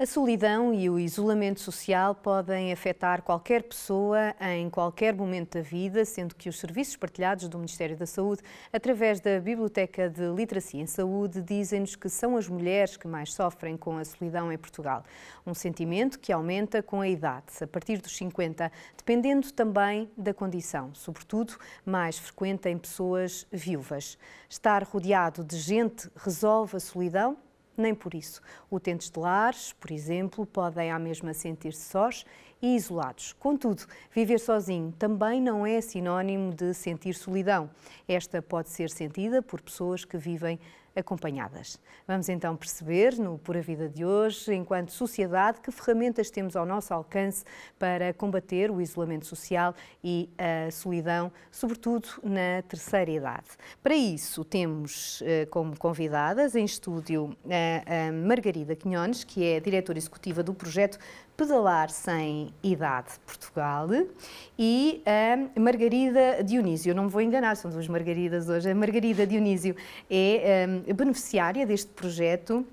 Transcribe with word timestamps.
A 0.00 0.06
solidão 0.06 0.72
e 0.72 0.88
o 0.88 0.96
isolamento 0.96 1.58
social 1.58 2.14
podem 2.14 2.72
afetar 2.72 3.20
qualquer 3.20 3.64
pessoa 3.64 4.32
em 4.40 4.70
qualquer 4.70 5.12
momento 5.12 5.54
da 5.54 5.60
vida, 5.60 6.04
sendo 6.04 6.36
que 6.36 6.48
os 6.48 6.56
serviços 6.60 6.94
partilhados 6.94 7.48
do 7.48 7.58
Ministério 7.58 7.96
da 7.96 8.06
Saúde, 8.06 8.42
através 8.72 9.18
da 9.18 9.40
Biblioteca 9.40 10.08
de 10.08 10.22
Literacia 10.28 10.80
em 10.80 10.86
Saúde, 10.86 11.42
dizem-nos 11.42 11.96
que 11.96 12.08
são 12.08 12.36
as 12.36 12.46
mulheres 12.46 12.96
que 12.96 13.08
mais 13.08 13.34
sofrem 13.34 13.76
com 13.76 13.98
a 13.98 14.04
solidão 14.04 14.52
em 14.52 14.56
Portugal. 14.56 15.02
Um 15.44 15.52
sentimento 15.52 16.20
que 16.20 16.32
aumenta 16.32 16.80
com 16.80 17.00
a 17.00 17.08
idade, 17.08 17.46
a 17.60 17.66
partir 17.66 17.98
dos 18.00 18.16
50, 18.16 18.70
dependendo 18.96 19.50
também 19.50 20.08
da 20.16 20.32
condição, 20.32 20.94
sobretudo 20.94 21.54
mais 21.84 22.16
frequente 22.16 22.68
em 22.68 22.78
pessoas 22.78 23.48
viúvas. 23.50 24.16
Estar 24.48 24.84
rodeado 24.84 25.42
de 25.42 25.58
gente 25.58 26.08
resolve 26.14 26.76
a 26.76 26.80
solidão? 26.80 27.36
Nem 27.80 27.94
por 27.94 28.14
isso. 28.14 28.40
Utentes 28.70 29.10
de 29.10 29.18
lares, 29.18 29.72
por 29.72 29.90
exemplo, 29.90 30.44
podem 30.44 30.90
à 30.90 30.98
mesma 30.98 31.32
sentir-se 31.32 31.82
sós 31.82 32.24
e 32.60 32.74
isolados. 32.74 33.32
Contudo, 33.34 33.84
viver 34.12 34.38
sozinho 34.38 34.92
também 34.98 35.40
não 35.40 35.66
é 35.66 35.80
sinónimo 35.80 36.52
de 36.52 36.74
sentir 36.74 37.14
solidão. 37.14 37.70
Esta 38.06 38.42
pode 38.42 38.68
ser 38.70 38.90
sentida 38.90 39.40
por 39.40 39.60
pessoas 39.60 40.04
que 40.04 40.16
vivem 40.16 40.58
acompanhadas. 40.98 41.78
Vamos 42.06 42.28
então 42.28 42.56
perceber, 42.56 43.16
no 43.18 43.38
Pura 43.38 43.60
Vida 43.60 43.88
de 43.88 44.04
hoje, 44.04 44.54
enquanto 44.54 44.90
sociedade, 44.90 45.60
que 45.60 45.70
ferramentas 45.70 46.30
temos 46.30 46.56
ao 46.56 46.66
nosso 46.66 46.92
alcance 46.92 47.44
para 47.78 48.12
combater 48.12 48.70
o 48.70 48.80
isolamento 48.80 49.26
social 49.26 49.74
e 50.02 50.28
a 50.38 50.70
solidão, 50.70 51.30
sobretudo 51.50 52.08
na 52.22 52.62
terceira 52.68 53.10
idade. 53.10 53.48
Para 53.82 53.94
isso, 53.94 54.44
temos 54.44 55.22
eh, 55.24 55.46
como 55.46 55.76
convidadas 55.78 56.54
em 56.54 56.64
estúdio 56.64 57.36
a 57.48 58.12
Margarida 58.12 58.74
Quinhones, 58.74 59.24
que 59.24 59.44
é 59.44 59.60
diretora 59.60 59.98
executiva 59.98 60.42
do 60.42 60.54
projeto 60.54 60.98
Pedalar 61.38 61.88
Sem 61.88 62.52
Idade 62.64 63.12
Portugal 63.24 63.88
e 64.58 65.00
a 65.06 65.60
Margarida 65.60 66.42
Dionísio. 66.42 66.90
Eu 66.90 66.96
não 66.96 67.04
me 67.04 67.10
vou 67.10 67.22
enganar, 67.22 67.56
são 67.56 67.70
duas 67.70 67.86
Margaridas 67.86 68.48
hoje. 68.48 68.68
A 68.68 68.74
Margarida 68.74 69.24
Dionísio 69.24 69.76
é 70.10 70.66
um, 70.68 70.87
beneficiária 70.94 71.66
deste 71.66 71.90
projeto 71.90 72.66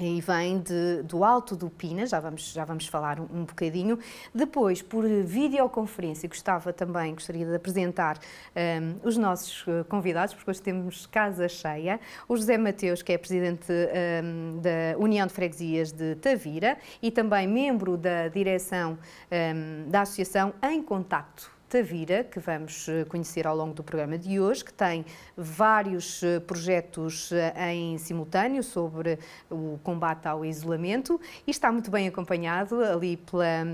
e 0.00 0.20
vem 0.20 0.60
de, 0.60 1.02
do 1.02 1.24
Alto 1.24 1.56
do 1.56 1.68
Pina, 1.68 2.06
já 2.06 2.20
vamos, 2.20 2.52
já 2.52 2.64
vamos 2.64 2.86
falar 2.86 3.18
um, 3.18 3.24
um, 3.24 3.44
bocadinho. 3.44 3.98
Depois, 4.32 4.80
por 4.80 5.04
videoconferência, 5.04 6.28
gostava 6.28 6.72
também, 6.72 7.14
gostaria 7.14 7.44
de 7.44 7.54
apresentar 7.54 8.18
um, 8.54 9.08
os 9.08 9.16
nossos 9.16 9.66
uh, 9.66 9.84
convidados, 9.88 10.34
porque 10.34 10.50
hoje 10.50 10.62
temos 10.62 11.06
casa 11.06 11.48
cheia. 11.48 11.98
O 12.28 12.36
José 12.36 12.56
Mateus, 12.56 13.02
que 13.02 13.12
é 13.12 13.18
presidente 13.18 13.72
um, 13.72 14.60
da 14.60 14.98
União 14.98 15.26
de 15.26 15.32
Freguesias 15.32 15.90
de 15.90 16.14
Tavira 16.16 16.78
e 17.02 17.10
também 17.10 17.48
membro 17.48 17.96
da 17.96 18.28
direção 18.28 18.98
um, 19.32 19.90
da 19.90 20.02
Associação 20.02 20.54
Em 20.62 20.82
Contacto 20.82 21.57
Tavira, 21.68 22.24
que 22.24 22.40
vamos 22.40 22.88
eh, 22.88 23.04
conhecer 23.04 23.46
ao 23.46 23.54
longo 23.54 23.74
do 23.74 23.82
programa 23.82 24.16
de 24.16 24.40
hoje, 24.40 24.64
que 24.64 24.72
tem 24.72 25.04
vários 25.36 26.22
eh, 26.22 26.40
projetos 26.40 27.30
eh, 27.30 27.72
em 27.72 27.98
simultâneo 27.98 28.62
sobre 28.62 29.18
o 29.50 29.78
combate 29.82 30.26
ao 30.26 30.46
isolamento 30.46 31.20
e 31.46 31.50
está 31.50 31.70
muito 31.70 31.90
bem 31.90 32.08
acompanhado 32.08 32.82
ali 32.82 33.18
pela 33.18 33.66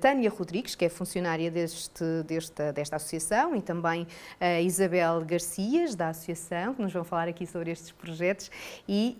Tânia 0.00 0.28
Rodrigues, 0.28 0.74
que 0.74 0.84
é 0.84 0.88
funcionária 0.88 1.50
deste, 1.50 2.04
desta, 2.26 2.72
desta 2.72 2.96
associação, 2.96 3.56
e 3.56 3.62
também 3.62 4.06
a 4.40 4.60
Isabel 4.60 5.24
Garcias, 5.24 5.94
da 5.94 6.08
associação, 6.08 6.74
que 6.74 6.82
nos 6.82 6.92
vão 6.92 7.04
falar 7.04 7.28
aqui 7.28 7.46
sobre 7.46 7.70
estes 7.70 7.92
projetos, 7.92 8.50
e 8.88 9.16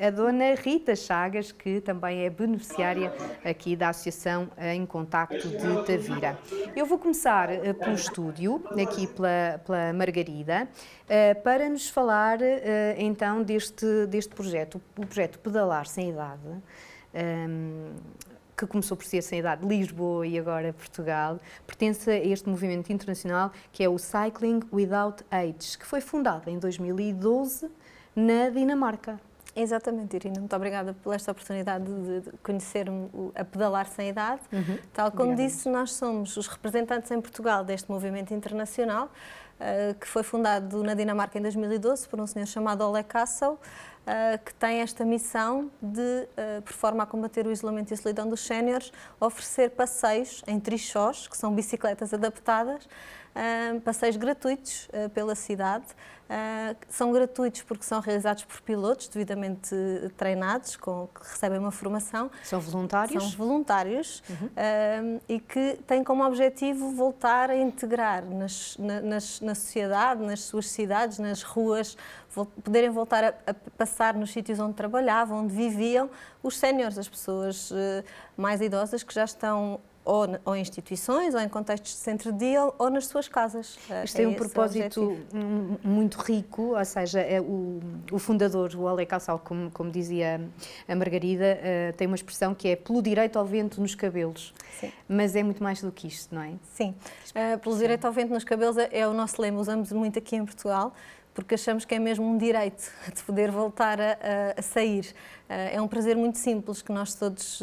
a 0.00 0.10
dona 0.10 0.54
Rita 0.54 0.96
Chagas, 0.96 1.52
que 1.52 1.80
também 1.80 2.24
é 2.24 2.30
beneficiária 2.30 3.12
aqui 3.44 3.76
da 3.76 3.90
Associação 3.90 4.48
em 4.58 4.84
Contacto 4.86 5.48
de 5.48 5.84
Tavira. 5.84 6.38
Eu 6.74 6.86
vou 6.86 6.98
começar 6.98 7.48
eh, 7.68 7.72
pelo 7.74 7.94
estúdio, 7.94 8.62
aqui 8.80 9.06
pela, 9.06 9.60
pela 9.64 9.92
Margarida, 9.92 10.68
eh, 11.08 11.34
para 11.34 11.68
nos 11.68 11.88
falar 11.88 12.40
eh, 12.40 12.96
então 12.98 13.42
deste, 13.42 14.06
deste 14.06 14.34
projeto, 14.34 14.80
o 14.96 15.06
projeto 15.06 15.38
Pedalar 15.38 15.86
Sem 15.86 16.10
Idade, 16.10 16.62
ehm, 17.12 17.92
que 18.56 18.66
começou 18.66 18.96
por 18.96 19.04
ser 19.04 19.22
sem 19.22 19.38
idade 19.38 19.66
Lisboa 19.66 20.26
e 20.26 20.38
agora 20.38 20.72
Portugal, 20.72 21.38
pertence 21.66 22.10
a 22.10 22.16
este 22.16 22.48
movimento 22.48 22.90
internacional 22.90 23.52
que 23.70 23.84
é 23.84 23.88
o 23.88 23.98
Cycling 23.98 24.60
Without 24.72 25.24
Age, 25.30 25.78
que 25.78 25.86
foi 25.86 26.00
fundado 26.00 26.50
em 26.50 26.58
2012 26.58 27.70
na 28.16 28.48
Dinamarca. 28.48 29.20
Exatamente, 29.60 30.14
Irina. 30.14 30.38
Muito 30.38 30.54
obrigada 30.54 30.94
por 31.02 31.12
esta 31.12 31.32
oportunidade 31.32 31.84
de 31.84 32.30
conhecer 32.44 32.86
a 33.34 33.44
Pedalar 33.44 33.88
Sem 33.88 34.10
Idade. 34.10 34.40
Uhum. 34.52 34.78
Tal 34.92 35.10
como 35.10 35.32
obrigada. 35.32 35.48
disse, 35.48 35.68
nós 35.68 35.92
somos 35.92 36.36
os 36.36 36.46
representantes 36.46 37.10
em 37.10 37.20
Portugal 37.20 37.64
deste 37.64 37.90
movimento 37.90 38.32
internacional, 38.32 39.06
uh, 39.06 39.94
que 39.98 40.06
foi 40.06 40.22
fundado 40.22 40.84
na 40.84 40.94
Dinamarca 40.94 41.38
em 41.38 41.42
2012 41.42 42.08
por 42.08 42.20
um 42.20 42.26
senhor 42.26 42.46
chamado 42.46 42.88
Ole 42.88 43.02
Kassel, 43.02 43.54
uh, 43.54 44.44
que 44.44 44.54
tem 44.54 44.80
esta 44.80 45.04
missão 45.04 45.68
de, 45.82 46.00
uh, 46.00 46.62
por 46.62 46.72
forma 46.72 47.02
a 47.02 47.06
combater 47.06 47.44
o 47.44 47.50
isolamento 47.50 47.90
e 47.90 47.94
a 47.94 47.96
solidão 47.96 48.28
dos 48.28 48.40
séniores, 48.40 48.92
oferecer 49.18 49.70
passeios 49.70 50.40
em 50.46 50.60
trichós, 50.60 51.26
que 51.26 51.36
são 51.36 51.52
bicicletas 51.52 52.14
adaptadas, 52.14 52.88
passeios 53.84 54.16
gratuitos 54.16 54.88
pela 55.14 55.36
cidade, 55.36 55.86
Uh, 56.28 56.76
são 56.90 57.10
gratuitos 57.10 57.62
porque 57.62 57.84
são 57.84 58.00
realizados 58.00 58.44
por 58.44 58.60
pilotos 58.60 59.08
devidamente 59.08 59.74
treinados, 60.14 60.76
com, 60.76 61.08
que 61.08 61.26
recebem 61.26 61.58
uma 61.58 61.70
formação. 61.70 62.30
São 62.44 62.60
voluntários? 62.60 63.22
São 63.22 63.32
voluntários 63.32 64.22
uhum. 64.28 64.46
uh, 64.46 65.20
e 65.26 65.40
que 65.40 65.78
têm 65.86 66.04
como 66.04 66.22
objetivo 66.22 66.90
voltar 66.90 67.48
a 67.48 67.56
integrar 67.56 68.26
nas, 68.26 68.76
na, 68.76 69.00
nas, 69.00 69.40
na 69.40 69.54
sociedade, 69.54 70.22
nas 70.22 70.40
suas 70.40 70.68
cidades, 70.68 71.18
nas 71.18 71.42
ruas, 71.42 71.96
poderem 72.62 72.90
voltar 72.90 73.24
a, 73.24 73.34
a, 73.46 73.54
passar 73.54 74.12
nos 74.14 74.30
sítios 74.30 74.58
onde 74.58 74.74
trabalhavam, 74.74 75.44
onde 75.44 75.54
viviam, 75.54 76.10
os 76.42 76.58
séniores, 76.58 76.98
as 76.98 77.08
pessoas 77.08 77.70
uh, 77.70 78.04
mais 78.36 78.60
idosas 78.60 79.02
que 79.02 79.14
já 79.14 79.24
estão 79.24 79.80
ou, 80.08 80.26
ou 80.46 80.56
em 80.56 80.62
instituições, 80.62 81.34
ou 81.34 81.40
em 81.40 81.48
contextos 81.50 81.92
de 81.92 81.98
centro 81.98 82.32
de 82.32 82.38
dia, 82.38 82.72
ou, 82.78 82.88
nas 82.88 83.06
suas 83.06 83.28
casas. 83.28 83.78
Isto 84.02 84.16
é 84.16 84.22
tem 84.22 84.26
um 84.26 84.32
propósito 84.32 85.18
muito 85.84 86.16
rico, 86.16 86.78
ou 86.78 86.84
seja, 86.84 87.20
é 87.20 87.38
o, 87.38 87.78
o, 88.10 88.18
fundador, 88.18 88.74
o 88.74 88.88
Ale 88.88 89.04
Calçal, 89.04 89.38
como, 89.38 89.70
como 89.70 89.90
dizia 89.90 90.40
a 90.88 90.96
Margarida, 90.96 91.58
uh, 91.60 91.96
tem 91.96 92.06
uma 92.06 92.16
expressão 92.16 92.54
que 92.54 92.68
é 92.68 92.76
pelo 92.76 93.02
direito 93.02 93.38
ao 93.38 93.44
vento 93.44 93.82
nos 93.82 93.94
cabelos. 93.94 94.54
Sim. 94.80 94.90
Mas 95.06 95.36
é 95.36 95.42
muito 95.42 95.62
mais 95.62 95.82
do 95.82 95.92
que 95.92 96.06
isto, 96.06 96.34
não 96.34 96.40
é? 96.40 96.52
Sim. 96.72 96.94
Uh, 97.30 97.58
pelo 97.58 97.76
direito 97.76 98.06
ao 98.06 98.12
vento 98.12 98.32
nos 98.32 98.44
cabelos 98.44 98.78
é, 98.78 98.88
é 98.90 99.06
o 99.06 99.12
nosso 99.12 99.40
lema, 99.42 99.60
usamos 99.60 99.92
muito 99.92 100.18
aqui 100.18 100.36
em 100.36 100.44
Portugal 100.44 100.94
porque 101.34 101.54
achamos 101.54 101.84
que 101.84 101.94
é 101.94 102.00
mesmo 102.00 102.28
um 102.28 102.36
direito 102.36 102.90
de 103.14 103.22
poder 103.22 103.50
voltar 103.50 104.00
a, 104.00 104.12
a, 104.12 104.58
a 104.58 104.62
sair. 104.62 105.14
É 105.48 105.80
um 105.80 105.86
prazer 105.86 106.16
muito 106.16 106.36
simples 106.36 106.82
que 106.82 106.90
nós 106.90 107.14
todos 107.14 107.62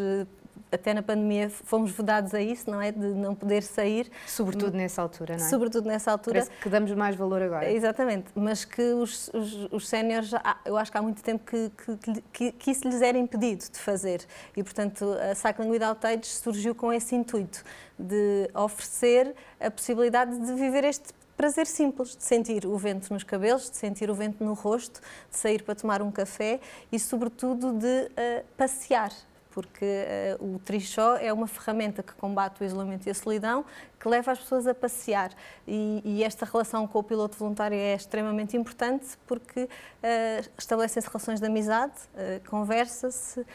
até 0.75 0.93
na 0.93 1.01
pandemia 1.01 1.49
fomos 1.49 1.91
vedados 1.91 2.33
a 2.33 2.41
isso, 2.41 2.69
não 2.69 2.81
é? 2.81 2.91
De 2.91 3.07
não 3.07 3.33
poder 3.33 3.63
sair. 3.63 4.09
Sobretudo 4.27 4.75
nessa 4.77 5.01
altura, 5.01 5.37
não 5.37 5.45
é? 5.45 5.49
Sobretudo 5.49 5.87
nessa 5.87 6.11
altura. 6.11 6.41
Parece 6.41 6.61
que 6.61 6.69
damos 6.69 6.91
mais 6.93 7.15
valor 7.15 7.41
agora. 7.41 7.69
Exatamente, 7.69 8.27
mas 8.35 8.63
que 8.63 8.81
os, 8.81 9.29
os, 9.33 9.67
os 9.71 9.87
séniores, 9.87 10.31
eu 10.63 10.77
acho 10.77 10.91
que 10.91 10.97
há 10.97 11.01
muito 11.01 11.23
tempo 11.23 11.43
que, 11.45 11.71
que, 11.71 12.21
que, 12.31 12.51
que, 12.51 12.71
isso 12.71 12.87
lhes 12.87 13.01
era 13.01 13.17
impedido 13.17 13.65
de 13.71 13.79
fazer. 13.79 14.25
E, 14.55 14.63
portanto, 14.63 15.05
a 15.31 15.35
Cycling 15.35 15.69
Without 15.69 16.05
Age 16.05 16.25
surgiu 16.25 16.75
com 16.75 16.91
esse 16.93 17.15
intuito 17.15 17.63
de 17.97 18.49
oferecer 18.53 19.33
a 19.59 19.71
possibilidade 19.71 20.37
de 20.37 20.53
viver 20.53 20.83
este 20.83 21.13
prazer 21.35 21.67
simples 21.67 22.15
de 22.15 22.23
sentir 22.23 22.65
o 22.65 22.77
vento 22.77 23.11
nos 23.13 23.23
cabelos, 23.23 23.69
de 23.69 23.77
sentir 23.77 24.09
o 24.09 24.15
vento 24.15 24.43
no 24.43 24.53
rosto, 24.53 25.01
de 25.29 25.37
sair 25.37 25.63
para 25.63 25.75
tomar 25.75 26.01
um 26.01 26.11
café 26.11 26.59
e, 26.91 26.99
sobretudo, 26.99 27.73
de 27.73 27.85
uh, 27.85 28.45
passear 28.57 29.11
porque 29.55 30.37
uh, 30.37 30.55
o 30.55 30.59
trichó 30.59 31.15
é 31.15 31.31
uma 31.31 31.47
ferramenta 31.47 32.03
que 32.03 32.13
combate 32.13 32.61
o 32.61 32.65
isolamento 32.65 33.07
e 33.07 33.09
a 33.09 33.13
solidão, 33.13 33.63
que 33.99 34.07
leva 34.07 34.31
as 34.31 34.39
pessoas 34.39 34.67
a 34.67 34.73
passear. 34.73 35.31
E, 35.67 36.01
e 36.03 36.23
esta 36.23 36.45
relação 36.45 36.87
com 36.87 36.99
o 36.99 37.03
piloto 37.03 37.37
voluntário 37.37 37.75
é 37.77 37.95
extremamente 37.95 38.55
importante 38.55 39.17
porque 39.25 39.63
uh, 39.63 40.49
estabelecem-se 40.57 41.07
relações 41.07 41.39
de 41.39 41.45
amizade, 41.47 41.93
uh, 42.13 42.49
conversa-se, 42.49 43.39
uh, 43.39 43.45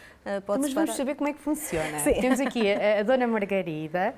pode 0.45 0.63
Mas 0.63 0.73
vamos 0.73 0.97
saber 0.97 1.15
como 1.15 1.31
é 1.31 1.33
que 1.33 1.41
funciona. 1.41 2.01
Sim. 2.01 2.15
Temos 2.21 2.41
aqui 2.41 2.71
a, 2.73 3.01
a 3.01 3.03
Dona 3.03 3.27
Margarida, 3.27 4.15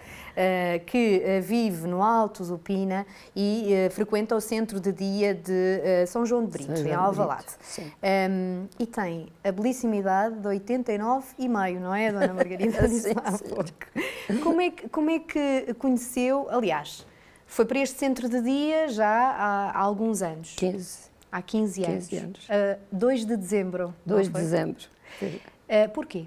que 0.87 1.23
vive 1.43 1.87
no 1.87 2.03
Alto 2.03 2.45
do 2.45 2.59
Pina 2.59 3.07
e 3.37 3.71
frequenta 3.91 4.35
o 4.35 4.41
centro 4.41 4.81
de 4.81 4.91
dia 4.91 5.35
de 5.35 6.07
São 6.07 6.25
João 6.25 6.45
de 6.45 6.51
Brito, 6.51 6.81
em 6.81 6.93
Alvalade. 6.93 7.55
Um, 8.03 8.67
e 8.79 8.87
tem 8.87 9.29
a 9.45 9.53
belíssima 9.53 9.97
idade 9.97 10.37
de 10.37 10.49
89 10.49 11.27
e 11.39 11.49
meio, 11.49 11.81
não 11.81 11.95
é, 11.95 12.11
Dona 12.11 12.33
Margarida? 12.33 12.89
sim, 12.89 13.01
sim. 13.01 14.41
Como 14.43 14.61
é 14.61 14.71
que, 14.71 14.89
como 14.89 15.11
é 15.11 15.19
que 15.19 15.75
conheceu 15.79 16.22
aconteceu, 16.23 16.49
aliás, 16.51 17.07
foi 17.47 17.65
para 17.65 17.81
este 17.81 17.99
centro 17.99 18.29
de 18.29 18.41
dia 18.41 18.89
já 18.89 19.09
há, 19.09 19.71
há 19.71 19.79
alguns 19.79 20.23
anos. 20.23 20.55
15. 20.57 21.11
Há 21.31 21.43
15 21.43 21.85
anos. 21.85 22.09
15 22.09 22.25
anos. 22.25 22.49
Uh, 22.49 22.79
2 22.93 23.27
de 23.27 23.37
dezembro. 23.37 23.95
2 24.07 24.29
de 24.29 24.33
dezembro. 24.33 24.85
Uh, 25.23 25.89
porquê? 25.93 26.27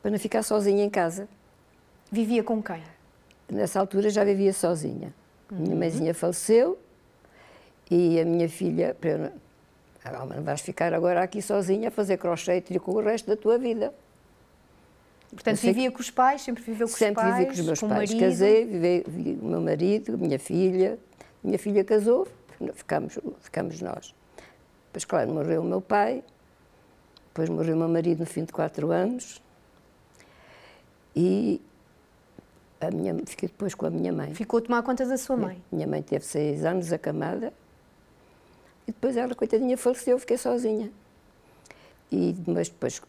para 0.00 0.12
não 0.12 0.18
ficar 0.18 0.42
sozinha 0.42 0.84
em 0.84 0.90
casa. 0.90 1.28
Vivia 2.10 2.42
com 2.42 2.62
quem? 2.62 2.82
Nessa 3.50 3.80
altura 3.80 4.10
já 4.10 4.24
vivia 4.24 4.52
sozinha. 4.52 5.12
Uhum. 5.50 5.58
Minha 5.58 5.76
mãezinha 5.76 6.14
faleceu 6.14 6.78
e 7.90 8.20
a 8.20 8.24
minha 8.24 8.48
filha, 8.48 8.96
ah, 10.04 10.24
não 10.24 10.42
vais 10.42 10.60
ficar 10.60 10.94
agora 10.94 11.22
aqui 11.22 11.42
sozinha 11.42 11.88
a 11.88 11.90
fazer 11.90 12.16
crochê 12.16 12.62
e 12.70 12.78
com 12.78 12.92
o 12.92 13.02
resto 13.02 13.26
da 13.26 13.36
tua 13.36 13.58
vida. 13.58 13.92
Portanto, 15.30 15.58
vivia 15.58 15.90
com 15.90 16.00
os 16.00 16.10
pais, 16.10 16.42
sempre 16.42 16.62
viveu 16.62 16.88
com 16.88 16.94
sempre 16.94 17.22
os 17.22 17.30
pais? 17.30 17.36
Sempre 17.36 17.44
vivi 17.44 17.56
com 17.56 17.60
os 17.60 17.66
meus 17.66 17.80
com 17.80 17.88
pais. 17.88 18.10
Marido. 18.10 18.26
Casei, 18.26 18.64
vivi, 18.64 19.04
vivi 19.06 19.36
com 19.36 19.46
o 19.46 19.50
meu 19.50 19.60
marido, 19.60 20.18
minha 20.18 20.38
filha. 20.38 20.98
Minha 21.42 21.58
filha 21.58 21.84
casou, 21.84 22.26
ficamos, 22.74 23.18
ficamos 23.40 23.80
nós. 23.80 24.14
Depois, 24.86 25.04
claro, 25.04 25.32
morreu 25.32 25.62
o 25.62 25.64
meu 25.64 25.80
pai, 25.80 26.24
depois 27.28 27.48
morreu 27.48 27.76
o 27.76 27.78
meu 27.78 27.88
marido 27.88 28.20
no 28.20 28.26
fim 28.26 28.44
de 28.44 28.52
quatro 28.52 28.90
anos 28.90 29.40
e 31.14 31.60
a 32.80 32.90
minha, 32.90 33.14
fiquei 33.26 33.48
depois 33.48 33.74
com 33.74 33.86
a 33.86 33.90
minha 33.90 34.12
mãe. 34.12 34.34
Ficou 34.34 34.58
a 34.58 34.62
tomar 34.62 34.82
conta 34.82 35.06
da 35.06 35.16
sua 35.16 35.36
mãe? 35.36 35.62
Minha 35.70 35.86
mãe 35.86 36.02
teve 36.02 36.24
seis 36.24 36.64
anos 36.64 36.92
acamada 36.92 37.52
e 38.86 38.92
depois 38.92 39.16
ela, 39.16 39.34
coitadinha, 39.34 39.76
faleceu, 39.76 40.18
fiquei 40.18 40.36
sozinha. 40.36 40.90
E 42.10 42.34
mas 42.46 42.68
depois 42.68 43.00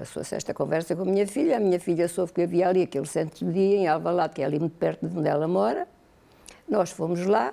passou-se 0.00 0.34
esta 0.34 0.54
conversa 0.54 0.96
com 0.96 1.02
a 1.02 1.04
minha 1.04 1.26
filha, 1.26 1.58
a 1.58 1.60
minha 1.60 1.78
filha 1.78 2.08
soube 2.08 2.32
que 2.32 2.40
havia 2.40 2.66
ali 2.68 2.82
aquele 2.82 3.06
centro 3.06 3.44
de 3.44 3.52
dia 3.52 3.76
em 3.76 3.86
Alvalade, 3.86 4.32
que 4.32 4.40
é 4.40 4.46
ali 4.46 4.58
muito 4.58 4.76
perto 4.76 5.06
de 5.06 5.18
onde 5.18 5.28
ela 5.28 5.46
mora. 5.46 5.86
Nós 6.66 6.90
fomos 6.90 7.26
lá. 7.26 7.52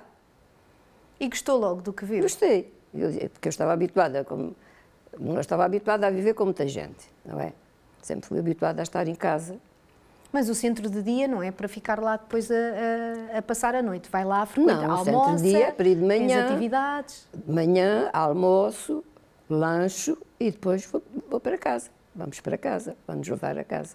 E 1.20 1.28
gostou 1.28 1.58
logo 1.58 1.82
do 1.82 1.92
que 1.92 2.06
viu? 2.06 2.22
Gostei, 2.22 2.72
porque 3.32 3.48
eu 3.48 3.50
estava 3.50 3.72
habituada, 3.72 4.24
como, 4.24 4.56
não 5.18 5.40
estava 5.40 5.64
habituada 5.64 6.06
a 6.06 6.10
viver 6.10 6.32
com 6.32 6.44
muita 6.44 6.66
gente, 6.66 7.10
não 7.22 7.38
é? 7.38 7.52
Sempre 8.00 8.26
fui 8.26 8.38
habituada 8.38 8.80
a 8.80 8.84
estar 8.84 9.06
em 9.06 9.14
casa. 9.14 9.56
Mas 10.32 10.48
o 10.48 10.54
centro 10.54 10.88
de 10.88 11.02
dia 11.02 11.28
não 11.28 11.42
é 11.42 11.50
para 11.50 11.68
ficar 11.68 12.00
lá 12.00 12.16
depois 12.16 12.50
a, 12.50 12.54
a, 13.34 13.38
a 13.38 13.42
passar 13.42 13.74
a 13.74 13.82
noite. 13.82 14.08
Vai 14.10 14.24
lá, 14.24 14.46
frequenta, 14.46 14.86
não, 14.86 14.96
almoça, 14.96 15.10
o 15.10 15.24
centro 15.24 15.36
de 15.36 15.50
dia 15.50 15.66
é 15.66 15.72
para 15.72 15.88
ir 15.88 15.96
de 15.96 16.04
manhã, 16.04 16.46
atividades. 16.46 17.28
De 17.34 17.52
manhã, 17.52 18.08
almoço, 18.12 19.04
lancho 19.50 20.16
e 20.38 20.50
depois 20.50 20.86
vou, 20.86 21.02
vou 21.28 21.40
para 21.40 21.58
casa. 21.58 21.97
Vamos 22.18 22.40
para 22.40 22.58
casa, 22.58 22.96
vamos 23.06 23.28
levar 23.28 23.56
a 23.56 23.62
casa. 23.62 23.94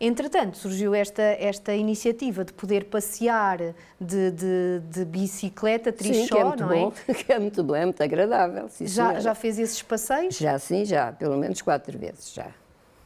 Entretanto, 0.00 0.56
surgiu 0.56 0.94
esta, 0.94 1.22
esta 1.22 1.74
iniciativa 1.74 2.44
de 2.44 2.52
poder 2.52 2.84
passear 2.84 3.74
de, 4.00 4.30
de, 4.30 4.80
de 4.88 5.04
bicicleta, 5.04 5.92
trichó, 5.92 6.22
sim, 6.22 6.26
que 6.28 6.38
é 6.38 6.44
muito 6.44 6.62
não 6.62 6.68
bom, 6.68 6.92
é? 7.08 7.14
Que 7.14 7.32
é 7.32 7.38
muito 7.38 7.64
bom, 7.64 7.74
é 7.74 7.84
muito 7.84 8.00
agradável. 8.00 8.68
Sim, 8.68 8.86
já, 8.86 9.18
já 9.18 9.34
fez 9.34 9.58
esses 9.58 9.82
passeios? 9.82 10.38
Já 10.38 10.56
sim, 10.60 10.84
já, 10.84 11.12
pelo 11.12 11.36
menos 11.36 11.60
quatro 11.60 11.98
vezes 11.98 12.32
já. 12.32 12.46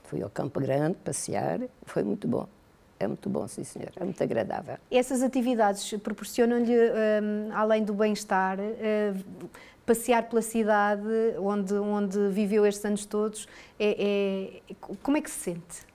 Fui 0.04 0.22
ao 0.22 0.28
Campo 0.28 0.60
Grande 0.60 0.99
passear, 1.02 1.60
foi 1.87 2.02
muito 2.02 2.28
bom. 2.28 2.46
É 3.00 3.06
muito 3.06 3.28
bom, 3.28 3.49
sim, 3.49 3.64
senhor. 3.64 3.90
É 3.96 4.04
muito 4.04 4.22
agradável. 4.22 4.76
Essas 4.90 5.22
atividades 5.22 5.93
proporcionam-lhe, 6.02 6.72
um, 6.72 7.49
além 7.52 7.82
do 7.82 7.93
bem-estar, 7.94 8.58
uh, 8.60 9.49
passear 9.84 10.29
pela 10.29 10.43
cidade 10.43 11.02
onde, 11.38 11.75
onde 11.75 12.29
viveu 12.29 12.64
estes 12.67 12.84
anos 12.84 13.06
todos. 13.06 13.49
É, 13.79 14.61
é, 14.69 14.75
como 15.02 15.17
é 15.17 15.20
que 15.20 15.31
se 15.31 15.38
sente? 15.38 15.93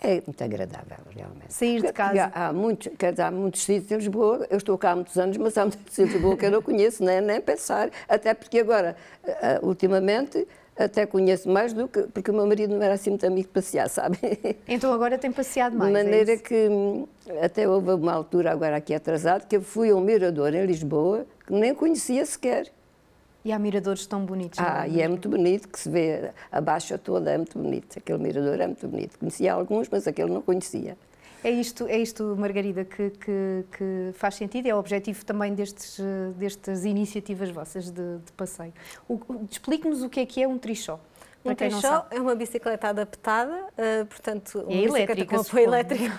É 0.00 0.22
muito 0.26 0.42
agradável, 0.42 0.98
realmente. 1.10 1.52
Sair 1.52 1.80
de 1.80 1.92
casa? 1.92 2.30
Há, 2.34 2.48
há, 2.48 2.52
muitos, 2.52 2.92
quer 2.98 3.12
dizer, 3.12 3.22
há 3.22 3.30
muitos 3.30 3.64
sítios 3.64 3.90
em 3.90 3.96
Lisboa, 3.96 4.46
eu 4.50 4.58
estou 4.58 4.76
cá 4.76 4.92
há 4.92 4.94
muitos 4.94 5.16
anos, 5.16 5.36
mas 5.36 5.56
há 5.56 5.62
muitos 5.62 5.80
sítios 5.88 6.10
em 6.10 6.12
Lisboa 6.12 6.36
que 6.36 6.46
eu 6.46 6.50
não 6.50 6.62
conheço, 6.62 7.02
nem, 7.02 7.20
nem 7.20 7.40
pensar. 7.40 7.90
Até 8.08 8.34
porque 8.34 8.58
agora, 8.58 8.96
eh, 9.24 9.58
ultimamente, 9.62 10.46
até 10.78 11.06
conheço 11.06 11.48
mais 11.48 11.72
do 11.72 11.88
que. 11.88 12.02
porque 12.02 12.30
o 12.30 12.34
meu 12.34 12.46
marido 12.46 12.74
não 12.74 12.82
era 12.82 12.94
assim 12.94 13.10
muito 13.10 13.26
amigo 13.26 13.48
de 13.48 13.52
passear, 13.52 13.88
sabe? 13.88 14.18
Então 14.68 14.92
agora 14.92 15.16
tem 15.16 15.32
passeado 15.32 15.76
mais. 15.76 15.92
De 15.92 15.98
é 15.98 16.04
maneira 16.04 16.32
é 16.32 16.36
que 16.36 16.68
hum, 16.68 17.06
até 17.42 17.68
houve 17.68 17.90
uma 17.92 18.12
altura, 18.12 18.52
agora 18.52 18.76
aqui 18.76 18.92
atrasado, 18.92 19.46
que 19.46 19.56
eu 19.56 19.62
fui 19.62 19.90
a 19.90 19.94
um 19.94 20.00
mirador 20.00 20.54
em 20.54 20.66
Lisboa 20.66 21.26
que 21.46 21.52
nem 21.52 21.74
conhecia 21.74 22.24
sequer. 22.26 22.70
E 23.44 23.52
há 23.52 23.58
miradores 23.58 24.04
tão 24.06 24.24
bonitos. 24.24 24.58
Ah, 24.58 24.88
e 24.88 25.00
é 25.00 25.06
muito 25.06 25.28
bonito, 25.28 25.68
que 25.68 25.78
se 25.78 25.88
vê 25.88 26.32
a 26.50 26.60
baixa 26.60 26.98
toda, 26.98 27.30
é 27.30 27.36
muito 27.36 27.56
bonito. 27.56 27.96
Aquele 27.96 28.18
mirador 28.18 28.60
é 28.60 28.66
muito 28.66 28.88
bonito. 28.88 29.16
Conhecia 29.18 29.52
alguns, 29.52 29.88
mas 29.88 30.06
aquele 30.08 30.32
não 30.32 30.42
conhecia. 30.42 30.96
É 31.46 31.50
isto, 31.52 31.86
é 31.86 31.96
isto 31.96 32.34
Margarida, 32.36 32.84
que, 32.84 33.08
que, 33.10 33.64
que, 33.70 34.10
faz 34.14 34.34
sentido, 34.34 34.66
é 34.66 34.74
o 34.74 34.78
objetivo 34.78 35.24
também 35.24 35.54
destes, 35.54 36.00
destas 36.36 36.84
iniciativas 36.84 37.50
vossas 37.50 37.88
de, 37.88 38.18
de 38.18 38.32
passeio. 38.32 38.72
Explique-nos 39.48 40.02
o 40.02 40.08
que 40.08 40.18
é 40.18 40.26
que 40.26 40.42
é 40.42 40.48
um 40.48 40.58
trichó. 40.58 40.98
Um 41.50 41.54
trichó 41.54 42.06
é 42.10 42.20
uma 42.20 42.34
bicicleta 42.34 42.88
adaptada, 42.88 43.52
uh, 43.52 44.06
portanto, 44.06 44.60
uma 44.60 44.72
é 44.72 45.06
bicicleta 45.06 45.26
com 45.26 45.40
apoio 45.40 45.64
elétrico, 45.64 46.16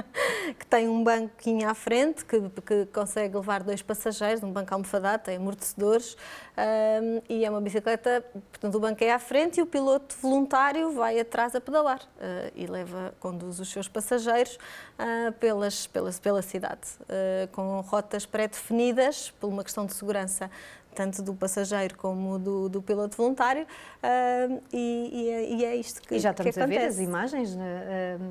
que 0.58 0.66
tem 0.66 0.88
um 0.88 1.02
banquinho 1.02 1.68
à 1.68 1.74
frente, 1.74 2.24
que, 2.24 2.40
que, 2.64 2.86
consegue 2.86 3.36
levar 3.36 3.62
dois 3.62 3.82
passageiros, 3.82 4.42
um 4.42 4.52
banco 4.52 4.72
almofadado, 4.72 5.24
tem 5.24 5.36
amortecedores, 5.36 6.14
uh, 6.14 7.22
e 7.28 7.44
é 7.44 7.50
uma 7.50 7.60
bicicleta, 7.60 8.24
portanto, 8.50 8.74
o 8.74 8.80
banco 8.80 9.02
é 9.02 9.12
à 9.12 9.18
frente 9.18 9.58
e 9.58 9.62
o 9.62 9.66
piloto 9.66 10.14
voluntário 10.20 10.92
vai 10.92 11.18
atrás 11.18 11.54
a 11.54 11.60
pedalar 11.60 12.00
uh, 12.00 12.52
e 12.54 12.66
leva, 12.66 13.14
conduz 13.20 13.60
os 13.60 13.68
seus 13.70 13.88
passageiros 13.88 14.58
pelas, 15.38 15.86
pelas, 15.86 16.18
pela 16.18 16.40
cidade, 16.40 16.80
com 17.52 17.80
rotas 17.82 18.24
pré-definidas, 18.24 19.30
por 19.38 19.48
uma 19.48 19.62
questão 19.62 19.84
de 19.84 19.92
segurança 19.92 20.50
tanto 20.96 21.22
do 21.22 21.34
passageiro 21.34 21.96
como 21.96 22.38
do, 22.38 22.68
do 22.68 22.82
piloto 22.82 23.16
voluntário, 23.16 23.64
uh, 23.64 24.62
e, 24.72 25.10
e, 25.12 25.28
é, 25.28 25.50
e, 25.50 25.64
é, 25.64 25.76
isto 25.76 26.00
que 26.00 26.14
E 26.14 26.18
já 26.18 26.30
estamos 26.30 26.54
que 26.54 26.60
a 26.60 26.66
ver 26.66 26.78
as 26.78 26.98
imagens 26.98 27.54
uh, 27.54 27.58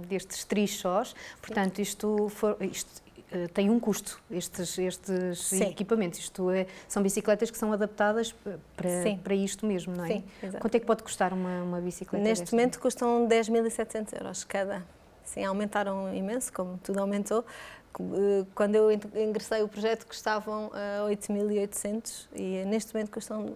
destes 0.07 0.43
trichós, 0.43 1.15
portanto, 1.39 1.79
isto, 1.79 2.27
for, 2.29 2.57
isto 2.59 2.89
uh, 3.31 3.47
tem 3.53 3.69
um 3.69 3.79
custo, 3.79 4.19
estes, 4.31 4.79
estes 4.79 5.53
equipamentos. 5.53 6.19
Isto 6.19 6.49
é, 6.49 6.65
são 6.87 7.03
bicicletas 7.03 7.51
que 7.51 7.57
são 7.57 7.71
adaptadas 7.71 8.33
para, 8.75 9.15
para 9.23 9.35
isto 9.35 9.65
mesmo, 9.65 9.95
não 9.95 10.05
é? 10.05 10.07
Sim. 10.07 10.23
Quanto 10.59 10.75
é 10.75 10.79
que 10.79 10.85
pode 10.87 11.03
custar 11.03 11.31
uma, 11.31 11.61
uma 11.61 11.79
bicicleta? 11.79 12.23
Neste 12.23 12.45
desta? 12.45 12.55
momento 12.55 12.79
custam 12.79 13.27
10.700 13.27 14.19
euros 14.19 14.43
cada. 14.43 14.83
Sim, 15.23 15.43
aumentaram 15.43 16.13
imenso, 16.13 16.51
como 16.51 16.77
tudo 16.79 16.99
aumentou. 16.99 17.45
Eh, 17.99 18.45
quando 18.53 18.75
eu 18.75 18.91
ingressei 18.91 19.63
o 19.63 19.67
projeto 19.67 20.05
custavam 20.05 20.67
uh, 20.67 21.09
eh, 21.09 21.15
8.800 21.15 22.27
e 22.35 22.65
neste 22.65 22.93
momento 22.93 23.11
custam 23.11 23.53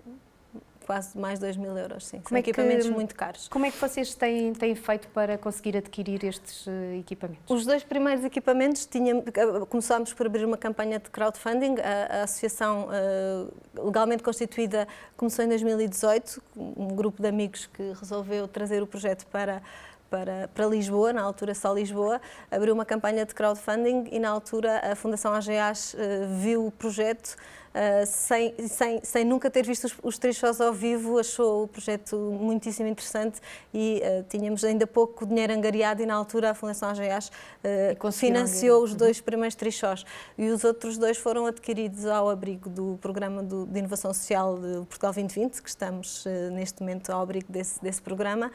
quase 0.86 1.15
mais 1.15 1.38
2 1.38 1.55
mil 1.55 1.77
euros, 1.77 2.08
sim. 2.08 2.17
Como 2.17 2.29
São 2.29 2.38
é 2.39 2.41
que, 2.41 2.50
equipamentos 2.50 2.89
muito 2.89 3.13
caros. 3.13 3.48
Como 3.48 3.63
é 3.63 3.69
que 3.69 3.77
vocês 3.77 4.15
têm, 4.15 4.53
têm 4.53 4.74
feito 4.74 5.08
para 5.10 5.38
conseguir 5.38 5.77
adquirir 5.77 6.25
estes 6.25 6.65
uh, 6.65 6.72
equipamentos? 7.00 7.43
Os 7.48 7.63
dois 7.63 7.84
primeiros 7.84 8.25
equipamentos 8.25 8.88
tínhamos, 8.88 9.24
começámos 9.69 10.13
por 10.13 10.25
abrir 10.25 10.46
uma 10.46 10.58
campanha 10.58 10.98
de 10.98 11.08
crowdfunding. 11.12 11.75
A, 11.79 12.22
a 12.22 12.24
associação 12.24 12.88
uh, 12.88 13.86
legalmente 13.86 14.24
constituída 14.24 14.88
começou 15.15 15.46
em 15.46 15.50
2018, 15.50 16.41
um 16.55 16.88
grupo 16.88 17.22
de 17.22 17.27
amigos 17.27 17.67
que 17.67 17.93
resolveu 17.93 18.48
trazer 18.48 18.81
o 18.81 18.88
projeto 18.88 19.27
para 19.27 19.62
para, 20.09 20.49
para 20.53 20.65
Lisboa, 20.65 21.13
na 21.13 21.21
altura 21.21 21.53
só 21.53 21.73
Lisboa, 21.73 22.19
abriu 22.49 22.73
uma 22.73 22.85
campanha 22.85 23.25
de 23.25 23.33
crowdfunding 23.33 24.07
e 24.11 24.19
na 24.19 24.29
altura 24.29 24.81
a 24.91 24.95
Fundação 24.95 25.33
AGAs 25.33 25.93
uh, 25.93 25.97
viu 26.39 26.65
o 26.65 26.71
projeto 26.71 27.35
uh, 27.69 28.05
sem, 28.05 28.53
sem, 28.67 28.99
sem 29.03 29.25
nunca 29.25 29.49
ter 29.49 29.65
visto 29.65 29.85
os, 29.85 29.95
os 30.03 30.17
três 30.17 30.35
shows 30.35 30.59
ao 30.61 30.73
vivo, 30.73 31.19
achou 31.19 31.63
o 31.63 31.67
projeto 31.67 32.17
muitíssimo 32.17 32.88
interessante 32.88 33.39
e 33.73 34.01
uh, 34.03 34.25
tínhamos 34.29 34.63
ainda 34.63 34.88
pouco 34.88 35.25
dinheiro 35.25 35.53
angariado 35.53 36.01
e 36.01 36.05
na 36.05 36.15
altura 36.15 36.51
a 36.51 36.53
Fundação 36.53 36.89
AGAs 36.89 37.27
uh, 37.29 38.11
financiou 38.11 38.83
os 38.83 38.95
dois 38.95 39.17
uhum. 39.17 39.23
primeiros 39.23 39.55
três 39.55 39.75
shows 39.75 40.05
e 40.38 40.49
os 40.49 40.63
outros 40.63 40.97
dois 40.97 41.17
foram 41.17 41.45
adquiridos 41.45 42.05
ao 42.05 42.29
abrigo 42.29 42.69
do 42.69 42.97
Programa 43.01 43.43
do, 43.43 43.65
de 43.65 43.79
Inovação 43.79 44.13
Social 44.13 44.57
de 44.57 44.85
Portugal 44.85 45.13
2020, 45.13 45.61
que 45.61 45.69
estamos 45.69 46.25
neste 46.51 46.81
momento 46.81 47.09
ao 47.11 47.21
abrigo 47.21 47.51
desse, 47.51 47.81
desse 47.81 48.01
programa 48.01 48.51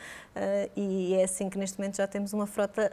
e 0.76 1.14
é 1.14 1.25
assim 1.25 1.49
que 1.49 1.59
neste 1.59 1.78
momento 1.78 1.97
já 1.97 2.06
temos 2.06 2.33
uma 2.33 2.47
frota 2.47 2.92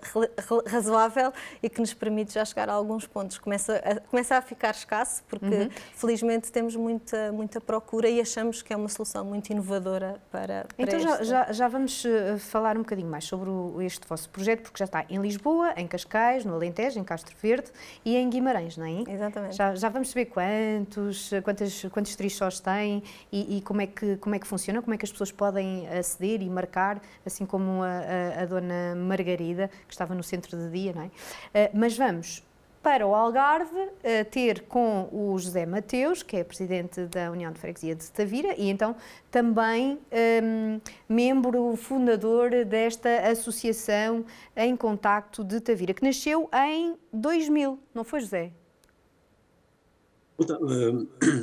razoável 0.68 1.32
e 1.62 1.70
que 1.70 1.80
nos 1.80 1.94
permite 1.94 2.34
já 2.34 2.46
chegar 2.46 2.70
a 2.70 2.74
alguns 2.74 3.08
pontos. 3.08 3.38
Começa 3.38 3.78
a, 3.78 4.00
começa 4.02 4.36
a 4.36 4.42
ficar 4.42 4.72
escasso, 4.72 5.24
porque 5.28 5.46
uhum 5.46 5.70
felizmente 6.12 6.52
temos 6.52 6.76
muita, 6.76 7.32
muita 7.32 7.62
procura 7.62 8.10
e 8.10 8.20
achamos 8.20 8.62
que 8.62 8.74
é 8.74 8.76
uma 8.76 8.90
solução 8.90 9.24
muito 9.24 9.50
inovadora 9.50 10.22
para, 10.30 10.66
para 10.66 10.68
Então 10.78 11.00
já, 11.00 11.24
já, 11.24 11.52
já, 11.54 11.68
vamos 11.70 12.04
eh, 12.04 12.38
falar 12.38 12.76
um 12.76 12.82
bocadinho 12.82 13.08
mais 13.08 13.24
sobre 13.24 13.50
o, 13.50 13.82
este 13.82 14.06
vosso 14.06 14.30
projeto, 14.30 14.64
porque 14.64 14.80
já 14.80 14.86
está 14.86 15.06
em 15.10 15.22
Lisboa, 15.22 15.74
em 15.78 15.88
Cascais, 15.88 16.44
no 16.44 16.54
Alentejo, 16.54 17.00
em 17.00 17.04
Castro 17.04 17.34
Verde 17.42 17.72
e 18.04 18.18
em 18.18 18.30
Guimarães, 18.30 18.76
não 18.76 18.86
é? 18.86 19.10
Exatamente. 19.10 19.56
Já, 19.56 19.74
já 19.74 19.88
vamos 19.88 20.10
saber 20.10 20.26
quantos, 20.26 21.30
quantos, 21.44 21.86
quantos 21.92 22.16
trichós 22.18 22.60
têm 22.60 23.02
e, 23.32 23.58
e, 23.58 23.62
como, 23.62 23.82
é 23.82 23.88
que, 23.88 24.18
como 24.18 24.36
é 24.36 24.40
que 24.40 24.48
funciona, 24.48 24.82
como 24.82 24.94
é 24.94 24.98
que 24.98 25.06
as 25.06 25.12
pessoas 25.12 25.32
podem 25.32 25.88
aceder 25.88 26.42
e 26.42 26.50
marcar, 26.50 27.02
assim 27.26 27.46
como 27.46 27.84
a, 27.84 27.88
a, 27.88 28.42
a 28.42 28.46
dona 28.46 28.96
Margarida, 28.96 29.70
que 29.88 29.94
estava 29.94 30.14
no 30.14 30.24
centro 30.24 30.58
de 30.58 30.70
dia, 30.70 30.92
não 30.94 31.04
é? 31.04 31.06
Uh, 31.06 31.70
mas 31.74 31.98
vamos 31.98 32.44
para 32.82 33.06
o 33.06 33.14
Algarve 33.14 33.78
uh, 33.78 34.26
ter 34.32 34.62
com 34.62 35.08
o 35.12 35.38
José 35.38 35.66
Mateus, 35.66 36.24
que 36.24 36.38
é 36.38 36.44
presidente 36.44 37.06
da 37.06 37.32
União 37.32 37.52
de 37.52 37.60
Freguesia 37.60 37.96
de 37.96 38.10
Tavira 38.12 38.56
e 38.58 38.70
então 38.70 38.96
também 39.30 40.00
um, 40.44 40.82
membro 41.08 41.76
fundador 41.76 42.50
desta 42.66 43.30
associação 43.30 44.26
em 44.56 44.76
contacto 44.76 45.44
de 45.44 45.60
Tavira, 45.60 45.94
que 45.94 46.04
nasceu 46.04 46.50
em 46.54 46.96
2000, 47.14 47.80
não 47.94 48.04
foi 48.04 48.22
José? 48.22 48.52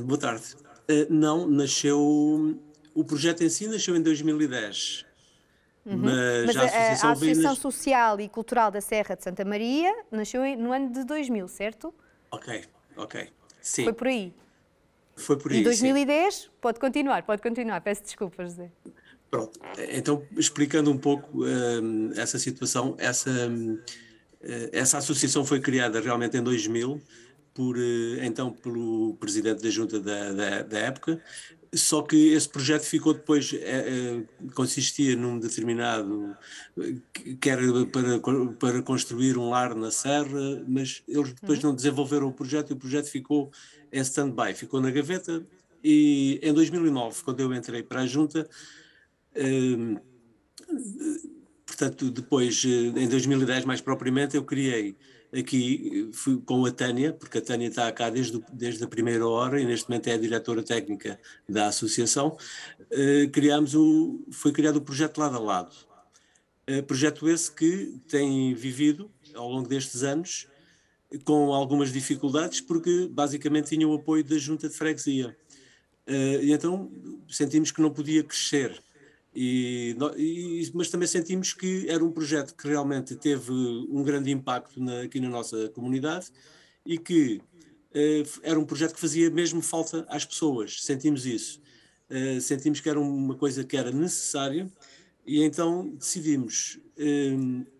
Boa 0.04 0.18
tarde. 0.18 0.57
Uh, 0.90 1.07
não, 1.12 1.47
nasceu. 1.47 1.99
O 2.95 3.04
projeto 3.04 3.45
em 3.45 3.49
si 3.49 3.68
nasceu 3.68 3.95
em 3.95 4.02
2010. 4.02 5.07
Uhum. 5.88 5.97
Mas, 5.97 6.47
Mas, 6.47 6.57
a 6.57 6.64
Associação, 6.64 7.09
a 7.09 7.12
Associação 7.12 7.54
Social 7.54 8.21
e 8.21 8.28
Cultural 8.28 8.71
da 8.71 8.80
Serra 8.80 9.16
de 9.16 9.25
Santa 9.25 9.42
Maria 9.42 9.90
nasceu 10.11 10.42
no 10.59 10.71
ano 10.71 10.92
de 10.92 11.02
2000, 11.02 11.49
certo? 11.49 11.95
Ok, 12.30 12.62
ok. 12.95 13.30
Sim. 13.62 13.85
Foi 13.85 13.92
por 13.95 14.07
aí. 14.07 14.35
Foi 15.16 15.38
por 15.38 15.50
aí. 15.50 15.61
Em 15.61 15.62
2010, 15.62 16.35
sim. 16.35 16.49
pode 16.61 16.78
continuar, 16.78 17.23
pode 17.23 17.40
continuar. 17.40 17.80
Peço 17.80 18.02
desculpa, 18.02 18.45
José. 18.45 18.71
Pronto, 19.30 19.59
então 19.90 20.23
explicando 20.37 20.90
um 20.90 20.99
pouco 20.99 21.42
uh, 21.42 22.12
essa 22.16 22.38
situação, 22.38 22.95
essa, 22.99 23.30
uh, 23.30 23.78
essa 24.73 24.99
associação 24.99 25.45
foi 25.45 25.61
criada 25.61 26.00
realmente 26.00 26.37
em 26.37 26.42
2000 26.42 27.00
por, 27.58 27.76
uh, 27.76 28.22
então 28.22 28.52
pelo 28.52 29.16
presidente 29.16 29.60
da 29.60 29.68
junta 29.68 29.98
da, 29.98 30.32
da, 30.32 30.62
da 30.62 30.78
época, 30.78 31.20
só 31.74 32.02
que 32.02 32.28
esse 32.28 32.48
projeto 32.48 32.84
ficou 32.84 33.12
depois, 33.12 33.52
é, 33.52 33.56
é, 33.58 34.24
consistia 34.54 35.16
num 35.16 35.40
determinado, 35.40 36.36
quer 37.40 37.58
para, 37.92 38.46
para 38.58 38.82
construir 38.82 39.36
um 39.36 39.50
lar 39.50 39.74
na 39.74 39.90
serra, 39.90 40.64
mas 40.68 41.02
eles 41.08 41.32
depois 41.32 41.58
uhum. 41.58 41.70
não 41.70 41.74
desenvolveram 41.74 42.28
o 42.28 42.32
projeto 42.32 42.70
e 42.70 42.72
o 42.74 42.76
projeto 42.76 43.06
ficou 43.10 43.50
em 43.92 44.00
stand-by, 44.02 44.54
ficou 44.54 44.80
na 44.80 44.92
gaveta 44.92 45.44
e 45.82 46.38
em 46.44 46.52
2009, 46.52 47.24
quando 47.24 47.40
eu 47.40 47.52
entrei 47.52 47.82
para 47.82 48.02
a 48.02 48.06
junta, 48.06 48.48
hum, 49.36 49.96
portanto 51.66 52.08
depois, 52.08 52.64
em 52.64 53.08
2010 53.08 53.64
mais 53.64 53.80
propriamente, 53.80 54.36
eu 54.36 54.44
criei 54.44 54.96
aqui 55.32 56.11
fui 56.12 56.40
com 56.40 56.64
a 56.64 56.70
Tânia, 56.70 57.12
porque 57.12 57.38
a 57.38 57.42
Tânia 57.42 57.68
está 57.68 57.90
cá 57.92 58.11
desde, 58.11 58.42
desde 58.52 58.82
a 58.85 58.88
primeira 58.88 59.26
hora 59.26 59.61
e 59.61 59.66
neste 59.66 59.88
momento 59.88 60.08
é 60.08 60.14
a 60.14 60.18
diretora 60.18 60.62
técnica 60.62 61.18
da 61.49 61.66
associação, 61.66 62.37
uh, 62.80 63.30
criámos 63.30 63.75
o, 63.75 64.25
foi 64.30 64.52
criado 64.52 64.76
o 64.76 64.80
projeto 64.80 65.18
Lado 65.18 65.37
a 65.37 65.40
Lado. 65.40 65.76
Uh, 66.68 66.82
projeto 66.82 67.28
esse 67.28 67.50
que 67.50 68.00
tem 68.08 68.54
vivido 68.54 69.11
ao 69.35 69.50
longo 69.50 69.68
destes 69.68 70.02
anos 70.02 70.47
com 71.25 71.54
algumas 71.54 71.92
dificuldades 71.92 72.61
porque 72.61 73.08
basicamente 73.11 73.70
tinha 73.70 73.88
o 73.88 73.94
apoio 73.94 74.25
da 74.25 74.37
junta 74.37 74.68
de 74.68 74.75
freguesia. 74.75 75.37
Uh, 76.06 76.42
e 76.42 76.52
então 76.52 76.90
sentimos 77.28 77.70
que 77.70 77.82
não 77.82 77.90
podia 77.90 78.23
crescer 78.23 78.82
e, 79.40 79.97
e, 80.16 80.71
mas 80.75 80.90
também 80.90 81.07
sentimos 81.07 81.52
que 81.52 81.88
era 81.88 82.04
um 82.04 82.11
projeto 82.11 82.57
que 82.57 82.66
realmente 82.66 83.14
teve 83.14 83.52
um 83.52 84.02
grande 84.02 84.33
impacto 84.33 84.83
na, 84.83 85.02
aqui 85.02 85.21
na 85.21 85.28
nossa 85.28 85.68
comunidade 85.68 86.26
e 86.85 86.99
que 86.99 87.40
eh, 87.95 88.25
era 88.42 88.59
um 88.59 88.64
projeto 88.64 88.95
que 88.95 89.00
fazia 89.00 89.30
mesmo 89.30 89.62
falta 89.62 90.04
às 90.09 90.25
pessoas, 90.25 90.83
sentimos 90.83 91.25
isso. 91.25 91.61
Eh, 92.11 92.40
sentimos 92.40 92.80
que 92.80 92.88
era 92.90 92.99
uma 92.99 93.37
coisa 93.37 93.62
que 93.62 93.76
era 93.76 93.92
necessária 93.92 94.68
e 95.25 95.40
então 95.45 95.88
decidimos 95.90 96.80
eh, 96.97 97.37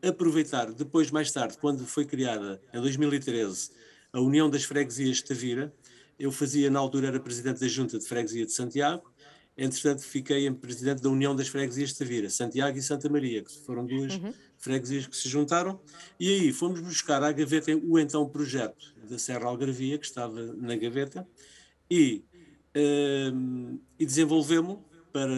aproveitar, 0.09 0.73
depois, 0.73 1.11
mais 1.11 1.33
tarde, 1.33 1.59
quando 1.59 1.85
foi 1.85 2.05
criada, 2.05 2.63
em 2.73 2.81
2013, 2.81 3.73
a 4.13 4.21
União 4.21 4.49
das 4.49 4.63
Freguesias 4.63 5.17
de 5.17 5.25
Tavira, 5.25 5.75
eu 6.17 6.31
fazia, 6.31 6.71
na 6.71 6.79
altura, 6.79 7.09
era 7.09 7.19
presidente 7.19 7.59
da 7.59 7.67
Junta 7.67 7.99
de 7.99 8.07
Freguesia 8.07 8.47
de 8.47 8.53
Santiago, 8.53 9.11
Entretanto, 9.61 10.03
fiquei 10.03 10.47
em 10.47 10.55
presidente 10.55 11.03
da 11.03 11.09
União 11.09 11.35
das 11.35 11.49
Freguesias 11.49 11.91
de 11.91 11.99
Tavira, 11.99 12.31
Santiago 12.31 12.79
e 12.79 12.83
Santa 12.83 13.09
Maria, 13.09 13.43
que 13.43 13.53
foram 13.67 13.85
duas 13.85 14.15
uhum. 14.15 14.33
freguesias 14.57 15.09
que 15.09 15.17
se 15.17 15.29
juntaram. 15.29 15.81
E 16.21 16.33
aí 16.33 16.53
fomos 16.53 16.79
buscar 16.79 17.25
à 17.25 17.33
gaveta 17.33 17.73
o 17.75 17.99
então 17.99 18.29
projeto 18.29 18.95
da 19.11 19.19
Serra 19.19 19.47
Algarvia, 19.47 19.99
que 19.99 20.07
estava 20.07 20.41
na 20.55 20.77
gaveta, 20.77 21.27
e, 21.91 22.25
uh, 22.77 23.81
e 23.99 24.07
desenvolvemos 24.07 24.79
para 25.13 25.35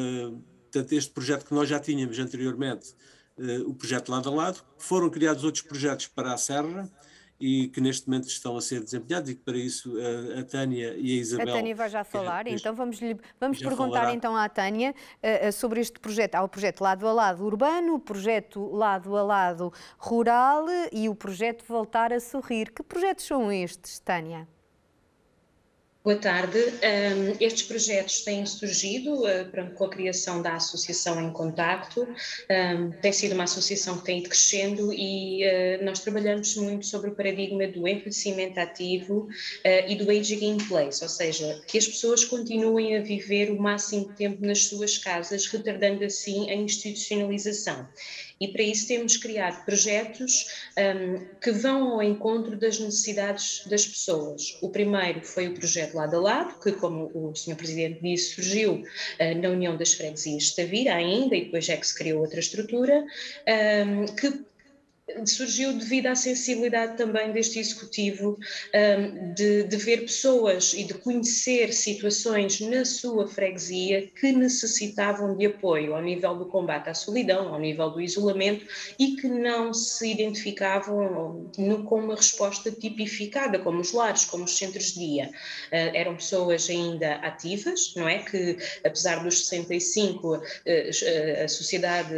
portanto, 0.71 0.93
este 0.93 1.11
projeto 1.13 1.47
que 1.47 1.55
nós 1.55 1.67
já 1.67 1.81
tínhamos 1.81 2.19
anteriormente, 2.19 2.95
uh, 3.39 3.71
o 3.71 3.75
projeto 3.75 4.11
lado 4.11 4.29
a 4.29 4.33
lado. 4.33 4.63
Foram 4.77 5.09
criados 5.09 5.45
outros 5.45 5.65
projetos 5.65 6.09
para 6.09 6.35
a 6.35 6.37
Serra, 6.37 6.91
e 7.41 7.69
que 7.69 7.81
neste 7.81 8.07
momento 8.09 8.29
estão 8.29 8.57
a 8.57 8.61
ser 8.61 8.81
desempenhados 8.83 9.31
e 9.31 9.35
que 9.35 9.43
para 9.43 9.57
isso 9.57 9.95
a, 9.97 10.41
a 10.41 10.45
Tânia 10.45 10.95
e 10.99 11.19
a 11.19 11.21
Isabel... 11.21 11.49
A 11.49 11.57
Tânia 11.57 11.75
vai 11.75 11.89
já 11.89 12.05
falar, 12.05 12.47
então 12.47 12.75
vamos, 12.75 13.01
vamos 13.41 13.59
perguntar 13.59 14.01
falará. 14.01 14.15
então 14.15 14.37
à 14.37 14.49
Tânia 14.49 14.95
uh, 15.23 15.53
sobre 15.53 15.81
este 15.81 15.99
projeto. 15.99 16.35
Há 16.35 16.43
o 16.43 16.49
projeto 16.49 16.83
lado 16.83 17.09
a 17.09 17.13
lado 17.13 17.45
urbano, 17.45 17.95
o 17.95 17.99
projeto 17.99 18.63
lado 18.71 19.17
a 19.17 19.23
lado 19.23 19.73
rural 19.99 20.67
e 20.93 21.09
o 21.09 21.15
projeto 21.15 21.65
Voltar 21.67 22.13
a 22.13 22.21
Sorrir. 22.21 22.73
Que 22.73 22.83
projetos 22.83 23.25
são 23.25 23.51
estes, 23.51 23.99
Tânia? 24.01 24.47
Boa 26.03 26.17
tarde. 26.17 26.59
Um, 26.59 27.37
estes 27.39 27.65
projetos 27.65 28.23
têm 28.23 28.47
surgido 28.47 29.23
uh, 29.23 29.75
com 29.75 29.85
a 29.85 29.91
criação 29.91 30.41
da 30.41 30.55
Associação 30.55 31.21
em 31.21 31.31
Contacto. 31.31 32.09
Um, 32.51 32.91
tem 33.03 33.13
sido 33.13 33.35
uma 33.35 33.45
associação 33.45 33.99
que 33.99 34.07
tem 34.07 34.21
ido 34.21 34.31
crescendo 34.31 34.95
e 34.95 35.45
uh, 35.45 35.85
nós 35.85 35.99
trabalhamos 35.99 36.57
muito 36.57 36.87
sobre 36.87 37.11
o 37.11 37.15
paradigma 37.15 37.67
do 37.67 37.87
envelhecimento 37.87 38.59
ativo 38.59 39.25
uh, 39.25 39.91
e 39.91 39.95
do 39.95 40.11
aging 40.11 40.43
in 40.43 40.57
place, 40.57 41.03
ou 41.03 41.09
seja, 41.11 41.61
que 41.67 41.77
as 41.77 41.87
pessoas 41.87 42.25
continuem 42.25 42.97
a 42.97 43.03
viver 43.03 43.51
o 43.51 43.61
máximo 43.61 44.11
tempo 44.15 44.43
nas 44.43 44.69
suas 44.69 44.97
casas, 44.97 45.45
retardando 45.49 46.03
assim 46.03 46.51
a 46.51 46.55
institucionalização 46.55 47.87
e 48.41 48.49
para 48.49 48.63
isso 48.63 48.89
temos 48.89 49.19
criado 49.19 49.65
projetos 49.65 50.47
um, 50.79 51.27
que 51.41 51.51
vão 51.51 51.91
ao 51.93 52.03
encontro 52.03 52.57
das 52.57 52.79
necessidades 52.79 53.67
das 53.67 53.87
pessoas. 53.87 54.57
O 54.63 54.71
primeiro 54.71 55.21
foi 55.23 55.49
o 55.49 55.55
projeto 55.55 55.95
Lado 55.95 56.17
a 56.17 56.21
Lado, 56.21 56.61
que, 56.61 56.73
como 56.73 57.11
o 57.15 57.35
Sr. 57.37 57.55
Presidente 57.55 58.01
disse, 58.03 58.35
surgiu 58.35 58.75
uh, 58.75 59.41
na 59.43 59.51
União 59.51 59.77
das 59.77 59.93
Freguesias 59.93 60.45
de 60.45 60.57
Tavira 60.57 60.95
ainda, 60.95 61.37
e 61.37 61.45
depois 61.45 61.69
é 61.69 61.77
que 61.77 61.87
se 61.87 61.95
criou 61.95 62.21
outra 62.23 62.41
estrutura, 62.41 63.05
um, 63.87 64.07
que 64.07 64.50
surgiu 65.27 65.73
devido 65.73 66.07
à 66.07 66.15
sensibilidade 66.15 66.97
também 66.97 67.33
deste 67.33 67.59
executivo 67.59 68.39
um, 68.75 69.35
de, 69.35 69.65
de, 69.65 69.77
ver 69.77 70.03
pessoas 70.03 70.73
e 70.75 70.85
de 70.85 70.95
conhecer 70.95 71.73
situações 71.73 72.61
na 72.61 72.85
sua 72.85 73.27
freguesia 73.27 74.09
que 74.09 74.33
necessitavam 74.33 75.37
de 75.37 75.47
apoio 75.47 75.95
ao 75.95 76.03
nível 76.03 76.37
do 76.37 76.47
combate 76.47 76.89
à 76.89 76.95
solidão, 76.95 77.53
ao 77.53 77.61
nível 77.61 77.91
do 77.91 78.01
isolamento 78.01 78.65
e 78.99 79.17
que 79.17 79.29
não 79.29 79.73
se 79.75 80.11
identificavam 80.11 81.51
no, 81.59 81.85
com 81.85 82.01
uma 82.01 82.15
resposta 82.17 82.71
tipificada, 82.71 83.59
como 83.59 83.81
os 83.81 83.93
lares, 83.93 84.25
como 84.25 84.45
os 84.45 84.57
centros 84.57 84.93
de 84.93 85.01
dia. 85.01 85.31
Uh, 85.69 85.95
eram 85.95 86.17
pessoas 86.17 86.69
ainda 86.69 87.17
ativas, 87.17 87.95
não 87.97 88.09
é? 88.09 88.19
Que 88.19 88.57
apesar 88.85 89.23
dos 89.23 89.47
65, 89.47 90.37
uh, 90.37 90.41
a 91.45 91.49
sociedade, 91.49 92.15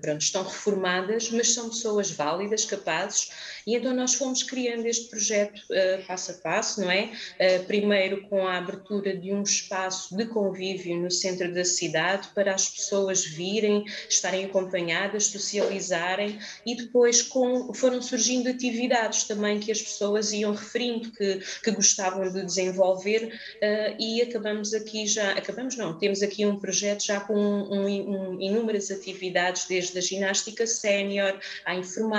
pronto, 0.00 0.22
estão 0.22 0.42
reformadas, 0.42 1.30
mas 1.30 1.52
são 1.52 1.68
pessoas 1.68 2.10
válidas 2.10 2.27
válidas, 2.28 2.64
capazes, 2.64 3.30
e 3.66 3.74
então 3.74 3.94
nós 3.94 4.14
fomos 4.14 4.42
criando 4.42 4.86
este 4.86 5.08
projeto 5.08 5.60
uh, 5.70 6.02
passo 6.06 6.32
a 6.32 6.34
passo, 6.34 6.80
não 6.80 6.90
é? 6.90 7.10
Uh, 7.38 7.64
primeiro 7.66 8.22
com 8.28 8.46
a 8.46 8.58
abertura 8.58 9.16
de 9.16 9.32
um 9.32 9.42
espaço 9.42 10.16
de 10.16 10.26
convívio 10.26 10.96
no 10.96 11.10
centro 11.10 11.52
da 11.52 11.64
cidade 11.64 12.28
para 12.34 12.54
as 12.54 12.68
pessoas 12.68 13.24
virem, 13.24 13.84
estarem 14.08 14.44
acompanhadas, 14.44 15.26
socializarem, 15.26 16.38
e 16.64 16.74
depois 16.74 17.22
com, 17.22 17.72
foram 17.74 18.00
surgindo 18.02 18.48
atividades 18.48 19.24
também 19.24 19.58
que 19.58 19.72
as 19.72 19.80
pessoas 19.80 20.32
iam 20.32 20.52
referindo 20.52 21.10
que, 21.12 21.40
que 21.62 21.70
gostavam 21.70 22.30
de 22.30 22.44
desenvolver, 22.44 23.26
uh, 23.26 23.96
e 23.98 24.22
acabamos 24.22 24.74
aqui 24.74 25.06
já, 25.06 25.32
acabamos 25.32 25.76
não, 25.76 25.98
temos 25.98 26.22
aqui 26.22 26.44
um 26.44 26.58
projeto 26.58 27.04
já 27.04 27.20
com 27.20 27.34
um, 27.34 27.86
um, 27.86 28.40
inúmeras 28.40 28.90
atividades, 28.90 29.66
desde 29.66 29.98
a 29.98 30.00
ginástica 30.00 30.66
sénior, 30.66 31.38
à 31.64 31.74
informática, 31.74 32.17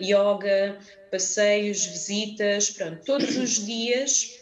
yoga, 0.00 0.78
passeios, 1.10 1.84
visitas, 1.86 2.70
pronto, 2.70 3.02
todos 3.04 3.36
os 3.36 3.64
dias 3.64 4.39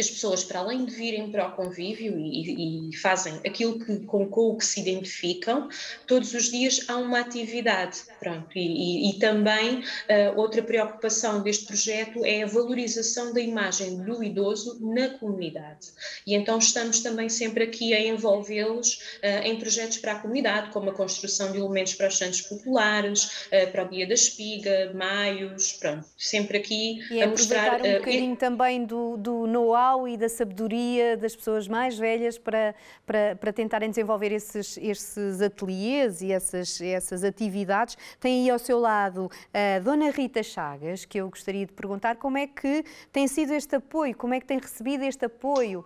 as 0.00 0.10
pessoas, 0.10 0.42
para 0.42 0.60
além 0.60 0.84
de 0.84 0.94
virem 0.94 1.30
para 1.30 1.48
o 1.48 1.52
convívio 1.52 2.18
e, 2.18 2.90
e 2.90 2.96
fazem 2.96 3.34
aquilo 3.46 3.78
que, 3.78 4.00
com, 4.00 4.24
o 4.24 4.56
que 4.56 4.64
se 4.64 4.80
identificam, 4.80 5.68
todos 6.06 6.34
os 6.34 6.50
dias 6.50 6.84
há 6.88 6.96
uma 6.96 7.20
atividade. 7.20 8.02
Pronto. 8.18 8.48
E, 8.56 8.60
e, 8.60 9.10
e 9.10 9.18
também 9.18 9.78
uh, 9.78 10.36
outra 10.36 10.62
preocupação 10.62 11.42
deste 11.42 11.66
projeto 11.66 12.24
é 12.24 12.42
a 12.42 12.46
valorização 12.46 13.32
da 13.32 13.40
imagem 13.40 14.02
do 14.02 14.22
idoso 14.22 14.78
na 14.80 15.10
comunidade. 15.10 15.88
E 16.26 16.34
então 16.34 16.58
estamos 16.58 17.00
também 17.00 17.28
sempre 17.28 17.64
aqui 17.64 17.94
a 17.94 18.00
envolvê-los 18.00 18.94
uh, 19.22 19.44
em 19.44 19.56
projetos 19.56 19.98
para 19.98 20.12
a 20.12 20.18
comunidade, 20.18 20.70
como 20.70 20.90
a 20.90 20.92
construção 20.92 21.52
de 21.52 21.58
elementos 21.58 21.94
para 21.94 22.08
os 22.08 22.18
santos 22.18 22.40
populares, 22.40 23.46
uh, 23.46 23.70
para 23.70 23.84
o 23.84 23.88
Dia 23.88 24.06
da 24.06 24.14
Espiga, 24.14 24.92
Maios, 24.94 25.74
pronto, 25.74 26.04
sempre 26.16 26.58
aqui 26.58 27.00
e 27.10 27.22
a 27.22 27.28
mostrar... 27.28 27.80
um 27.80 27.92
bocadinho 27.92 28.36
também 28.36 28.84
do, 28.84 29.16
do 29.16 29.46
know-how 29.46 29.83
e 30.08 30.16
da 30.16 30.28
sabedoria 30.28 31.16
das 31.16 31.36
pessoas 31.36 31.68
mais 31.68 31.98
velhas 31.98 32.38
para, 32.38 32.74
para, 33.06 33.36
para 33.36 33.52
tentarem 33.52 33.90
desenvolver 33.90 34.32
esses, 34.32 34.78
esses 34.78 35.40
ateliês 35.42 36.22
e 36.22 36.32
essas, 36.32 36.80
essas 36.80 37.22
atividades. 37.22 37.96
Tem 38.18 38.42
aí 38.42 38.50
ao 38.50 38.58
seu 38.58 38.78
lado 38.78 39.30
a 39.52 39.78
Dona 39.80 40.10
Rita 40.10 40.42
Chagas, 40.42 41.04
que 41.04 41.18
eu 41.18 41.28
gostaria 41.28 41.66
de 41.66 41.72
perguntar 41.72 42.16
como 42.16 42.38
é 42.38 42.46
que 42.46 42.84
tem 43.12 43.28
sido 43.28 43.52
este 43.52 43.76
apoio, 43.76 44.16
como 44.16 44.34
é 44.34 44.40
que 44.40 44.46
tem 44.46 44.58
recebido 44.58 45.02
este 45.04 45.26
apoio, 45.26 45.84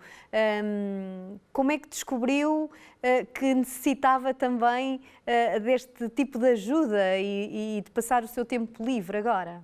um, 0.65 1.39
como 1.53 1.73
é 1.73 1.79
que 1.79 1.89
descobriu 1.89 2.65
uh, 2.65 3.27
que 3.35 3.55
necessitava 3.55 4.33
também 4.33 4.97
uh, 4.97 5.61
deste 5.61 6.09
tipo 6.11 6.39
de 6.39 6.51
ajuda 6.51 7.19
e, 7.19 7.79
e 7.79 7.83
de 7.83 7.91
passar 7.91 8.23
o 8.23 8.29
seu 8.29 8.45
tempo 8.45 8.85
livre 8.85 9.19
agora? 9.19 9.63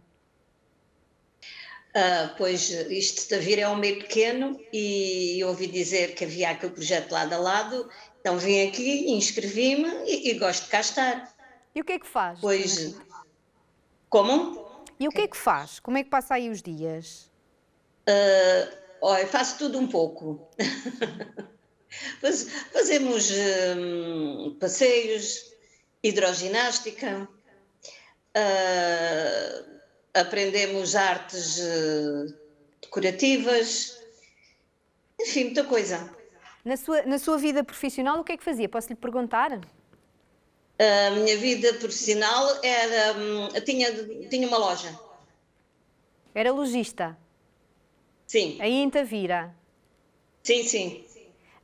Uh, 1.95 2.35
pois 2.37 2.71
isto 2.71 3.23
de 3.23 3.29
Tavira 3.29 3.61
é 3.63 3.69
um 3.69 3.77
meio 3.77 4.01
pequeno 4.01 4.61
e 4.73 5.41
ouvi 5.45 5.69
dizer 5.69 6.17
que 6.17 6.25
havia 6.25 6.51
aquele 6.51 6.73
projeto 6.73 7.13
lado 7.13 7.33
a 7.33 7.39
lado, 7.39 7.89
então 8.21 8.37
vim 8.37 8.67
aqui, 8.67 9.13
inscrevi-me 9.13 9.89
e, 10.05 10.31
e, 10.31 10.39
gosto 10.39 10.65
de 10.65 10.71
cá 10.71 10.81
estar. 10.81 11.33
E 11.73 11.81
o 11.81 11.85
que 11.85 11.93
é 11.93 11.99
que 12.01 12.07
faz? 12.07 12.41
Pois, 12.41 12.97
como? 14.09 14.67
E 14.99 15.07
o 15.07 15.11
que 15.13 15.21
é 15.21 15.29
que 15.29 15.37
faz? 15.37 15.79
Como 15.79 15.97
é 15.97 16.03
que 16.03 16.11
passa 16.11 16.35
aí 16.35 16.51
os 16.51 16.63
dias? 16.63 17.31
Uh, 18.09 18.77
olha, 19.01 19.27
faço 19.29 19.59
tudo 19.59 19.79
um 19.79 19.87
pouco. 19.87 20.49
Fazemos 22.73 23.31
um, 23.77 24.57
passeios, 24.59 25.53
hidroginástica, 26.03 27.29
uh, 28.37 29.74
aprendemos 30.15 30.95
artes 30.95 31.59
uh, 31.59 32.35
decorativas, 32.81 33.99
enfim, 35.21 35.45
muita 35.45 35.65
coisa. 35.65 36.15
Na 36.65 36.77
sua, 36.77 37.03
na 37.03 37.19
sua 37.19 37.37
vida 37.37 37.63
profissional, 37.63 38.21
o 38.21 38.25
que 38.25 38.33
é 38.33 38.37
que 38.37 38.45
fazia? 38.45 38.69
Posso 38.69 38.89
lhe 38.89 38.95
perguntar? 38.95 39.61
A 40.79 41.11
minha 41.11 41.37
vida 41.37 41.75
profissional 41.75 42.59
era. 42.63 43.17
Um, 43.19 43.49
tinha, 43.65 43.93
tinha 44.29 44.49
uma 44.49 44.57
loja. 44.57 44.99
Era 46.35 46.53
lojista? 46.53 47.17
Sim. 48.27 48.59
Aí 48.61 48.73
em 48.73 48.91
Tavira? 48.91 49.55
Sim, 50.43 50.65
sim. 50.65 51.05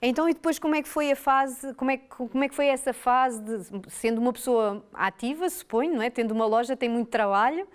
Então, 0.02 0.28
e 0.28 0.33
depois 0.33 0.59
como 0.59 0.75
é 0.75 0.83
que 0.83 0.88
foi 0.88 1.11
a 1.11 1.16
fase, 1.16 1.75
como 1.75 1.90
é 1.90 1.99
que, 1.99 2.07
como 2.09 2.42
é 2.42 2.49
que 2.49 2.54
foi 2.54 2.66
essa 2.66 2.92
fase 2.92 3.40
de, 3.42 3.90
sendo 3.90 4.19
uma 4.19 4.33
pessoa 4.33 4.83
ativa, 4.95 5.49
suponho, 5.50 5.95
não 5.95 6.02
é? 6.02 6.09
Tendo 6.09 6.33
uma 6.33 6.47
loja, 6.47 6.76
tem 6.76 6.88
muito 6.88 7.09
trabalho, 7.09 7.69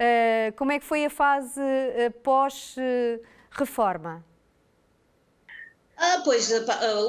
Uh, 0.00 0.56
como 0.56 0.72
é 0.72 0.78
que 0.78 0.86
foi 0.86 1.04
a 1.04 1.10
fase 1.10 1.60
uh, 1.60 2.10
pós-reforma? 2.22 4.24
Ah, 5.94 6.22
pois, 6.24 6.50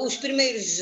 os 0.02 0.16
primeiros, 0.18 0.78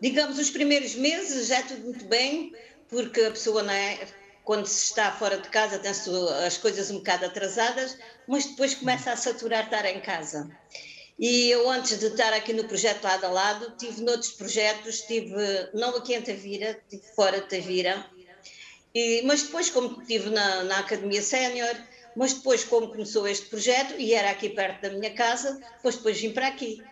digamos, 0.00 0.38
os 0.38 0.48
primeiros 0.48 0.94
meses 0.94 1.48
já 1.48 1.58
é 1.58 1.62
tudo 1.62 1.82
muito 1.82 2.06
bem, 2.06 2.56
porque 2.88 3.20
a 3.20 3.30
pessoa, 3.30 3.62
não 3.62 3.74
é, 3.74 3.98
quando 4.42 4.64
se 4.64 4.84
está 4.84 5.12
fora 5.12 5.36
de 5.36 5.50
casa, 5.50 5.78
tem 5.78 5.90
as 5.90 6.56
coisas 6.56 6.90
um 6.90 6.96
bocado 6.96 7.26
atrasadas, 7.26 7.98
mas 8.26 8.46
depois 8.46 8.74
começa 8.74 9.12
a 9.12 9.16
saturar 9.18 9.64
estar 9.64 9.84
em 9.84 10.00
casa. 10.00 10.50
E 11.18 11.50
eu, 11.50 11.68
antes 11.68 11.98
de 11.98 12.06
estar 12.06 12.32
aqui 12.32 12.54
no 12.54 12.64
projeto 12.64 13.04
lado 13.04 13.26
a 13.26 13.28
lado, 13.28 13.76
tive 13.76 14.00
noutros 14.00 14.32
projetos, 14.32 15.00
estive 15.00 15.34
não 15.74 15.94
aqui 15.96 16.14
em 16.14 16.22
Tavira, 16.22 16.80
estive 16.90 17.14
fora 17.14 17.42
de 17.42 17.50
Tavira, 17.50 18.02
e, 18.94 19.22
mas 19.22 19.42
depois, 19.42 19.70
como 19.70 20.00
estive 20.00 20.30
na, 20.30 20.64
na 20.64 20.78
Academia 20.78 21.22
Sénior, 21.22 21.74
mas 22.14 22.34
depois, 22.34 22.64
como 22.64 22.88
começou 22.88 23.26
este 23.26 23.46
projeto, 23.46 23.94
e 23.98 24.14
era 24.14 24.30
aqui 24.30 24.50
perto 24.50 24.82
da 24.82 24.90
minha 24.90 25.14
casa, 25.14 25.58
depois, 25.76 25.96
depois 25.96 26.20
vim 26.20 26.32
para 26.32 26.48
aqui. 26.48 26.82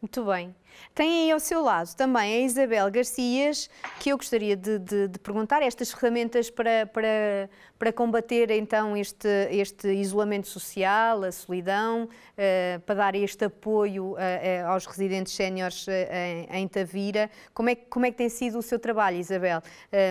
Muito 0.00 0.24
bem. 0.24 0.54
Tem 0.94 1.24
aí 1.24 1.32
ao 1.32 1.40
seu 1.40 1.60
lado 1.60 1.92
também 1.96 2.36
a 2.36 2.46
Isabel 2.46 2.88
Garcias, 2.88 3.68
que 3.98 4.10
eu 4.10 4.16
gostaria 4.16 4.54
de, 4.54 4.78
de, 4.78 5.08
de 5.08 5.18
perguntar 5.18 5.60
estas 5.60 5.90
ferramentas 5.90 6.48
para, 6.50 6.86
para, 6.86 7.50
para 7.76 7.92
combater 7.92 8.48
então 8.52 8.96
este, 8.96 9.26
este 9.50 9.88
isolamento 9.88 10.46
social, 10.46 11.24
a 11.24 11.32
solidão, 11.32 12.04
uh, 12.04 12.80
para 12.82 12.94
dar 12.94 13.14
este 13.16 13.46
apoio 13.46 14.12
uh, 14.12 14.14
uh, 14.14 14.68
aos 14.68 14.86
residentes 14.86 15.32
séniores 15.32 15.84
em, 15.88 16.46
em, 16.48 16.68
Tavira. 16.68 17.28
Como 17.52 17.68
é, 17.68 17.74
como 17.74 18.06
é 18.06 18.12
que 18.12 18.18
tem 18.18 18.28
sido 18.28 18.56
o 18.56 18.62
seu 18.62 18.78
trabalho, 18.78 19.16
Isabel? 19.16 19.60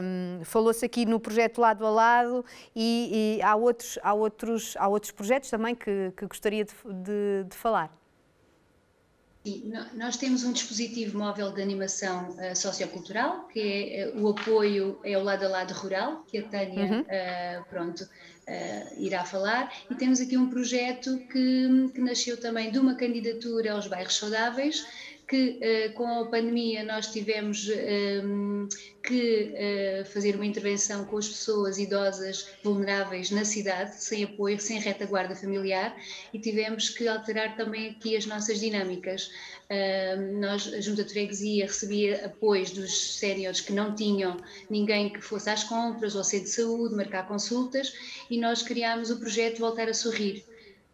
Um, 0.04 0.44
Falou-se 0.44 0.86
aqui 0.86 1.06
no 1.06 1.18
projeto 1.18 1.62
Lado 1.62 1.86
a 1.86 1.90
Lado 1.90 2.44
e, 2.76 3.38
e, 3.40 3.42
há, 3.42 3.56
outros, 3.56 3.98
há, 4.04 4.14
outros, 4.14 4.76
há 4.78 4.88
outros 4.90 5.14
projetos 5.14 5.50
também 5.50 5.74
que, 5.74 6.12
que 6.18 6.26
gostaria 6.26 6.66
de, 6.66 7.46
de 7.50 7.56
falar. 7.56 7.90
Sim, 9.48 9.72
nós 9.94 10.18
temos 10.18 10.44
um 10.44 10.52
dispositivo 10.52 11.18
móvel 11.18 11.54
de 11.54 11.62
animação 11.62 12.32
uh, 12.32 12.54
sociocultural, 12.54 13.48
que 13.48 13.62
é 13.94 14.12
uh, 14.14 14.22
o 14.22 14.28
apoio 14.28 15.00
é 15.06 15.18
o 15.18 15.24
lado 15.24 15.46
a 15.46 15.48
lado 15.48 15.74
rural, 15.74 16.26
que 16.28 16.40
a 16.40 16.44
Tânia 16.44 16.84
uhum. 16.84 17.00
uh, 17.00 17.66
pronto, 17.70 18.06
irá 18.98 19.24
falar, 19.24 19.74
e 19.90 19.96
temos 19.96 20.20
aqui 20.20 20.38
um 20.38 20.50
projeto 20.50 21.18
que, 21.32 21.92
que 21.94 22.02
nasceu 22.02 22.38
também 22.38 22.72
de 22.72 22.80
uma 22.80 22.96
candidatura 22.96 23.72
aos 23.74 23.88
bairros 23.88 24.18
saudáveis, 24.18 24.86
que 25.28 25.60
uh, 25.60 25.94
com 25.94 26.08
a 26.22 26.26
pandemia 26.26 26.84
nós 26.86 27.08
tivemos 27.08 27.70
um, 28.24 28.68
que 29.04 29.54
uh, 29.54 30.06
fazer 30.06 30.36
uma 30.36 30.46
intervenção 30.46 31.04
com 31.04 31.18
as 31.18 31.28
pessoas 31.28 31.78
idosas 31.78 32.48
vulneráveis 32.64 33.30
na 33.30 33.44
cidade, 33.44 34.02
sem 34.02 34.24
apoio, 34.24 34.58
sem 34.60 34.80
retaguarda 34.80 35.36
familiar, 35.36 35.94
e 36.34 36.40
tivemos 36.40 36.90
que 36.90 37.08
alterar 37.10 37.58
também 37.58 37.90
aqui 37.90 38.16
as 38.16 38.26
nossas 38.26 38.60
dinâmicas. 38.62 39.30
Uh, 39.70 40.40
nós, 40.40 40.74
a 40.74 40.80
Junta 40.80 41.04
de 41.04 41.12
Freguesia, 41.12 41.66
recebia 41.66 42.26
apoios 42.26 42.72
dos 42.72 43.18
séniores 43.20 43.60
que 43.60 43.74
não 43.74 43.94
tinham 43.94 44.38
ninguém 44.70 45.12
que 45.12 45.20
fosse 45.20 45.50
às 45.50 45.62
compras 45.64 46.16
ou 46.16 46.24
centro 46.24 46.46
de 46.46 46.52
saúde, 46.52 46.96
marcar 46.96 47.28
consultas, 47.28 47.94
e 48.30 48.40
nós 48.40 48.62
criámos 48.62 49.12
o 49.12 49.20
projeto 49.20 49.60
Voltar 49.60 49.90
a 49.90 49.94
Sorrir 49.94 50.46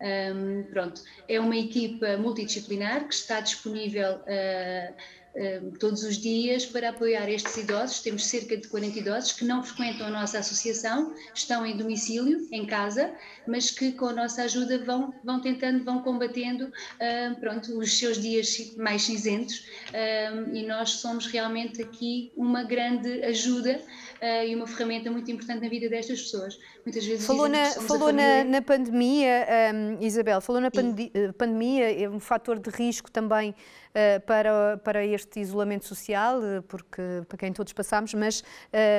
um, 0.03 0.63
pronto, 0.63 1.01
é 1.27 1.39
uma 1.39 1.55
equipa 1.55 2.17
multidisciplinar 2.17 3.07
que 3.07 3.13
está 3.13 3.39
disponível 3.39 4.17
uh, 4.17 4.93
todos 5.79 6.03
os 6.03 6.17
dias 6.17 6.65
para 6.65 6.89
apoiar 6.89 7.27
estes 7.29 7.57
idosos. 7.57 8.01
Temos 8.01 8.25
cerca 8.25 8.55
de 8.55 8.67
40 8.67 8.99
idosos 8.99 9.31
que 9.31 9.45
não 9.45 9.63
frequentam 9.63 10.07
a 10.07 10.09
nossa 10.09 10.39
associação, 10.39 11.13
estão 11.33 11.65
em 11.65 11.75
domicílio, 11.75 12.47
em 12.51 12.65
casa, 12.65 13.11
mas 13.47 13.71
que 13.71 13.91
com 13.93 14.07
a 14.07 14.13
nossa 14.13 14.43
ajuda 14.43 14.83
vão, 14.83 15.13
vão 15.23 15.41
tentando, 15.41 15.83
vão 15.83 16.01
combatendo 16.01 16.65
uh, 16.65 17.39
pronto, 17.39 17.79
os 17.79 17.97
seus 17.97 18.21
dias 18.21 18.73
mais 18.77 19.03
cinzentos 19.03 19.65
e 20.53 20.65
nós 20.65 20.91
somos 20.91 21.25
realmente 21.27 21.81
aqui 21.81 22.31
uma 22.35 22.63
grande 22.63 23.23
ajuda 23.23 23.79
uh, 24.21 24.45
e 24.45 24.55
uma 24.55 24.67
ferramenta 24.67 25.09
muito 25.11 25.29
importante 25.31 25.61
na 25.61 25.69
vida 25.69 25.89
destas 25.89 26.21
pessoas. 26.21 26.59
Muitas 26.85 27.05
vezes 27.05 27.25
falou 27.25 27.47
na, 27.47 27.65
falou 27.65 28.11
na, 28.11 28.43
na, 28.43 28.61
pandemia, 28.61 29.47
um, 29.73 30.05
Isabel, 30.05 30.41
falou 30.41 30.61
na 30.61 30.67
eh, 30.67 31.31
pandemia, 31.31 32.03
é 32.03 32.09
um 32.09 32.19
fator 32.19 32.59
de 32.59 32.69
risco 32.69 33.09
também 33.09 33.55
para, 34.25 34.77
para 34.83 35.05
este 35.05 35.39
isolamento 35.39 35.85
social, 35.85 36.39
porque 36.67 37.01
para 37.27 37.37
quem 37.37 37.53
todos 37.53 37.73
passamos, 37.73 38.13
mas 38.13 38.43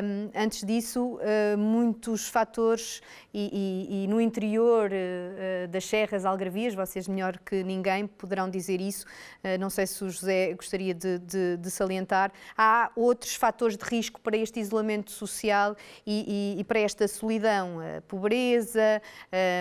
um, 0.04 0.30
antes 0.35 0.64
disso, 0.64 1.16
uh, 1.16 1.59
muitos 1.59 2.28
fatores 2.28 3.00
e, 3.33 3.88
e, 3.90 4.04
e 4.04 4.07
no 4.07 4.20
interior 4.20 4.90
das 5.70 5.85
serras 5.87 6.24
algarvias, 6.24 6.74
vocês 6.74 7.09
melhor 7.09 7.38
que 7.38 7.64
ninguém 7.64 8.07
poderão 8.07 8.48
dizer 8.48 8.80
isso, 8.80 9.04
não 9.59 9.68
sei 9.68 9.87
se 9.87 10.04
o 10.04 10.11
José 10.11 10.52
gostaria 10.54 10.94
de, 10.94 11.18
de, 11.18 11.57
de 11.57 11.70
salientar, 11.70 12.33
há 12.57 12.92
outros 12.94 13.35
fatores 13.35 13.76
de 13.76 13.85
risco 13.85 14.20
para 14.20 14.37
este 14.37 14.61
isolamento 14.61 15.11
social 15.11 15.76
e, 16.07 16.57
e, 16.59 16.64
para 16.64 16.78
esta 16.78 17.09
solidão, 17.09 17.80
a 17.80 18.00
pobreza, 18.02 19.02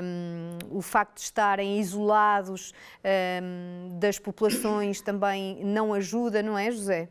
um, 0.04 0.78
o 0.78 0.82
facto 0.82 1.16
de 1.16 1.22
estarem 1.22 1.80
isolados 1.80 2.74
um, 3.42 3.98
das 4.00 4.20
populações 4.20 5.02
também 5.02 5.23
não 5.64 5.94
ajuda, 5.94 6.42
não 6.44 6.58
é, 6.58 6.72
José? 6.72 7.10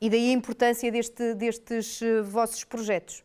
E 0.00 0.08
daí 0.08 0.30
a 0.30 0.32
importância 0.32 0.90
deste, 0.90 1.34
destes 1.34 2.00
uh, 2.00 2.24
vossos 2.24 2.64
projetos. 2.64 3.22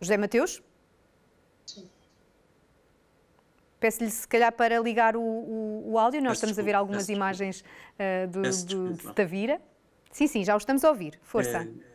José 0.00 0.16
Mateus? 0.16 0.62
Sim. 1.66 1.88
peço-lhe 3.78 4.10
se 4.10 4.26
calhar 4.26 4.52
para 4.52 4.78
ligar 4.78 5.16
o, 5.16 5.20
o, 5.20 5.92
o 5.92 5.98
áudio, 5.98 6.20
nós 6.22 6.32
Peço 6.32 6.46
estamos 6.46 6.58
a 6.58 6.62
ver 6.62 6.72
desculpa, 6.72 6.78
algumas 6.78 7.08
imagens 7.08 7.60
uh, 7.60 8.26
do, 8.28 8.42
do, 8.42 8.48
desculpa. 8.50 9.08
de 9.08 9.14
Tavira. 9.14 9.60
Sim, 10.10 10.26
sim, 10.26 10.44
já 10.44 10.54
o 10.54 10.58
estamos 10.58 10.84
a 10.84 10.88
ouvir. 10.88 11.18
Força. 11.22 11.58
É, 11.58 11.93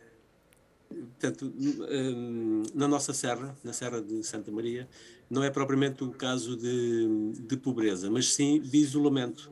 portanto, 0.94 1.52
hum, 1.58 2.62
na 2.74 2.88
nossa 2.88 3.12
serra, 3.12 3.56
na 3.62 3.72
Serra 3.72 4.00
de 4.02 4.22
Santa 4.24 4.50
Maria, 4.50 4.88
não 5.28 5.42
é 5.44 5.50
propriamente 5.50 6.02
um 6.02 6.10
caso 6.10 6.56
de, 6.56 7.32
de 7.46 7.56
pobreza, 7.56 8.10
mas 8.10 8.32
sim 8.34 8.60
de 8.60 8.78
isolamento. 8.78 9.50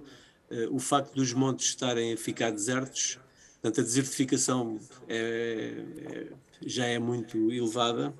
Eh, 0.51 0.67
O 0.71 0.79
facto 0.79 1.15
dos 1.15 1.33
montes 1.33 1.69
estarem 1.69 2.15
a 2.15 2.17
ficar 2.17 2.51
desertos, 2.51 3.19
portanto, 3.61 3.81
a 3.81 3.85
desertificação 3.85 4.79
é- 5.09 5.85
é- 5.99 6.33
já 6.67 6.87
é 6.87 6.99
muito 6.99 7.53
elevada. 7.53 8.13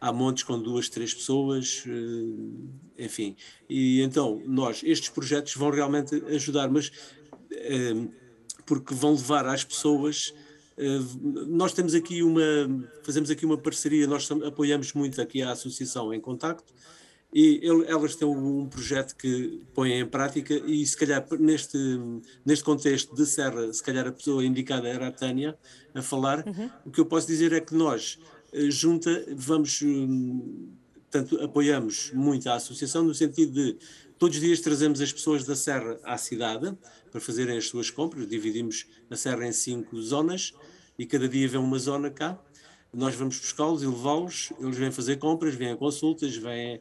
Há 0.00 0.12
montes 0.12 0.42
com 0.42 0.60
duas, 0.60 0.88
três 0.88 1.14
pessoas, 1.14 1.84
eh, 1.86 3.04
enfim. 3.04 3.36
E 3.68 4.00
então, 4.02 4.42
nós, 4.46 4.82
estes 4.84 5.08
projetos 5.08 5.54
vão 5.54 5.70
realmente 5.70 6.14
ajudar, 6.34 6.68
mas 6.70 6.90
eh, 7.52 7.94
porque 8.66 8.92
vão 8.94 9.12
levar 9.12 9.46
às 9.46 9.62
pessoas. 9.64 10.34
Eh, 10.76 10.98
Nós 11.48 11.72
temos 11.72 11.94
aqui 11.94 12.22
uma, 12.22 12.42
fazemos 13.02 13.30
aqui 13.30 13.44
uma 13.46 13.58
parceria, 13.58 14.06
nós 14.06 14.30
apoiamos 14.30 14.92
muito 14.92 15.20
aqui 15.20 15.42
a 15.42 15.52
Associação 15.52 16.12
em 16.12 16.20
Contacto 16.20 16.72
e 17.32 17.60
elas 17.86 18.14
têm 18.14 18.26
um 18.26 18.66
projeto 18.66 19.14
que 19.16 19.60
põem 19.74 20.00
em 20.00 20.06
prática 20.06 20.54
e 20.54 20.86
se 20.86 20.96
calhar 20.96 21.26
neste, 21.38 21.76
neste 22.44 22.64
contexto 22.64 23.14
de 23.14 23.26
Serra, 23.26 23.72
se 23.72 23.82
calhar 23.82 24.06
a 24.06 24.12
pessoa 24.12 24.44
indicada 24.44 24.88
era 24.88 25.08
a 25.08 25.12
Tânia 25.12 25.58
a 25.94 26.00
falar, 26.02 26.44
o 26.84 26.90
que 26.90 27.00
eu 27.00 27.06
posso 27.06 27.26
dizer 27.26 27.52
é 27.52 27.60
que 27.60 27.74
nós, 27.74 28.18
eh, 28.52 28.70
junta, 28.70 29.24
vamos, 29.34 29.82
hum, 29.82 30.70
portanto, 31.10 31.42
apoiamos 31.42 32.10
muito 32.14 32.48
a 32.48 32.54
associação 32.54 33.02
no 33.02 33.14
sentido 33.14 33.52
de 33.52 33.76
todos 34.18 34.36
os 34.36 34.42
dias 34.42 34.60
trazemos 34.60 35.00
as 35.00 35.12
pessoas 35.12 35.44
da 35.44 35.54
Serra 35.54 35.98
à 36.02 36.16
cidade 36.16 36.76
para 37.10 37.20
fazerem 37.20 37.56
as 37.56 37.66
suas 37.66 37.90
compras, 37.90 38.26
dividimos 38.26 38.86
a 39.10 39.16
Serra 39.16 39.46
em 39.46 39.52
cinco 39.52 40.00
zonas 40.00 40.54
e 40.98 41.04
cada 41.06 41.28
dia 41.28 41.46
vem 41.48 41.60
uma 41.60 41.78
zona 41.78 42.10
cá. 42.10 42.38
Nós 42.92 43.14
vamos 43.14 43.38
buscá-los 43.38 43.82
e 43.82 43.86
levá-los, 43.86 44.52
eles 44.58 44.76
vêm 44.76 44.90
fazer 44.90 45.16
compras, 45.16 45.54
vêm 45.54 45.72
a 45.72 45.76
consultas, 45.76 46.34
vêm, 46.36 46.80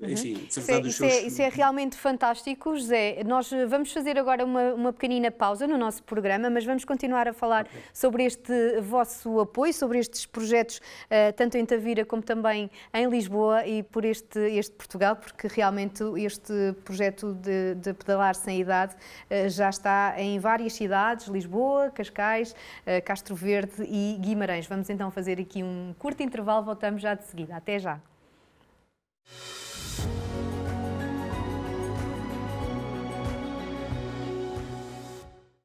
enfim, 0.00 0.46
Isso 0.48 0.60
é, 0.70 0.80
isso 0.80 1.04
é- 1.04 1.22
isso 1.26 1.42
é 1.42 1.48
realmente 1.48 1.96
fantástico, 1.96 2.76
José. 2.76 3.22
Nós 3.26 3.50
vamos 3.68 3.92
fazer 3.92 4.16
agora 4.18 4.44
uma, 4.44 4.72
uma 4.74 4.92
pequenina 4.92 5.30
pausa 5.32 5.66
no 5.66 5.76
nosso 5.76 6.02
programa, 6.04 6.48
mas 6.48 6.64
vamos 6.64 6.84
continuar 6.84 7.26
a 7.26 7.32
falar 7.32 7.66
sobre 7.92 8.24
este 8.24 8.80
vosso 8.80 9.40
apoio, 9.40 9.74
sobre 9.74 9.98
estes 9.98 10.26
projetos, 10.26 10.80
eh, 11.10 11.32
tanto 11.32 11.56
em 11.56 11.66
Tavira 11.66 12.04
como 12.04 12.22
também 12.22 12.70
em 12.92 13.08
Lisboa 13.08 13.66
e 13.66 13.82
por 13.82 14.04
este, 14.04 14.38
este 14.38 14.74
Portugal, 14.76 15.16
porque 15.16 15.48
realmente 15.48 16.04
este 16.18 16.52
projeto 16.84 17.34
de, 17.34 17.74
de 17.74 17.92
pedalar 17.94 18.36
sem 18.36 18.60
idade 18.60 18.94
eh, 19.28 19.48
já 19.48 19.70
está 19.70 20.14
em 20.18 20.38
várias 20.38 20.72
cidades, 20.74 21.26
Lisboa, 21.26 21.90
Cascais, 21.90 22.54
eh, 22.86 23.00
Castro 23.00 23.34
Verde 23.34 23.82
e 23.88 24.16
Guimarães. 24.20 24.66
Vamos 24.66 24.88
então 24.88 25.10
fazer 25.10 25.40
aqui 25.40 25.62
um 25.64 25.94
curto 25.98 26.22
intervalo, 26.22 26.64
voltamos 26.64 27.02
já 27.02 27.14
de 27.14 27.24
seguida. 27.24 27.56
Até 27.56 27.78
já. 27.80 27.98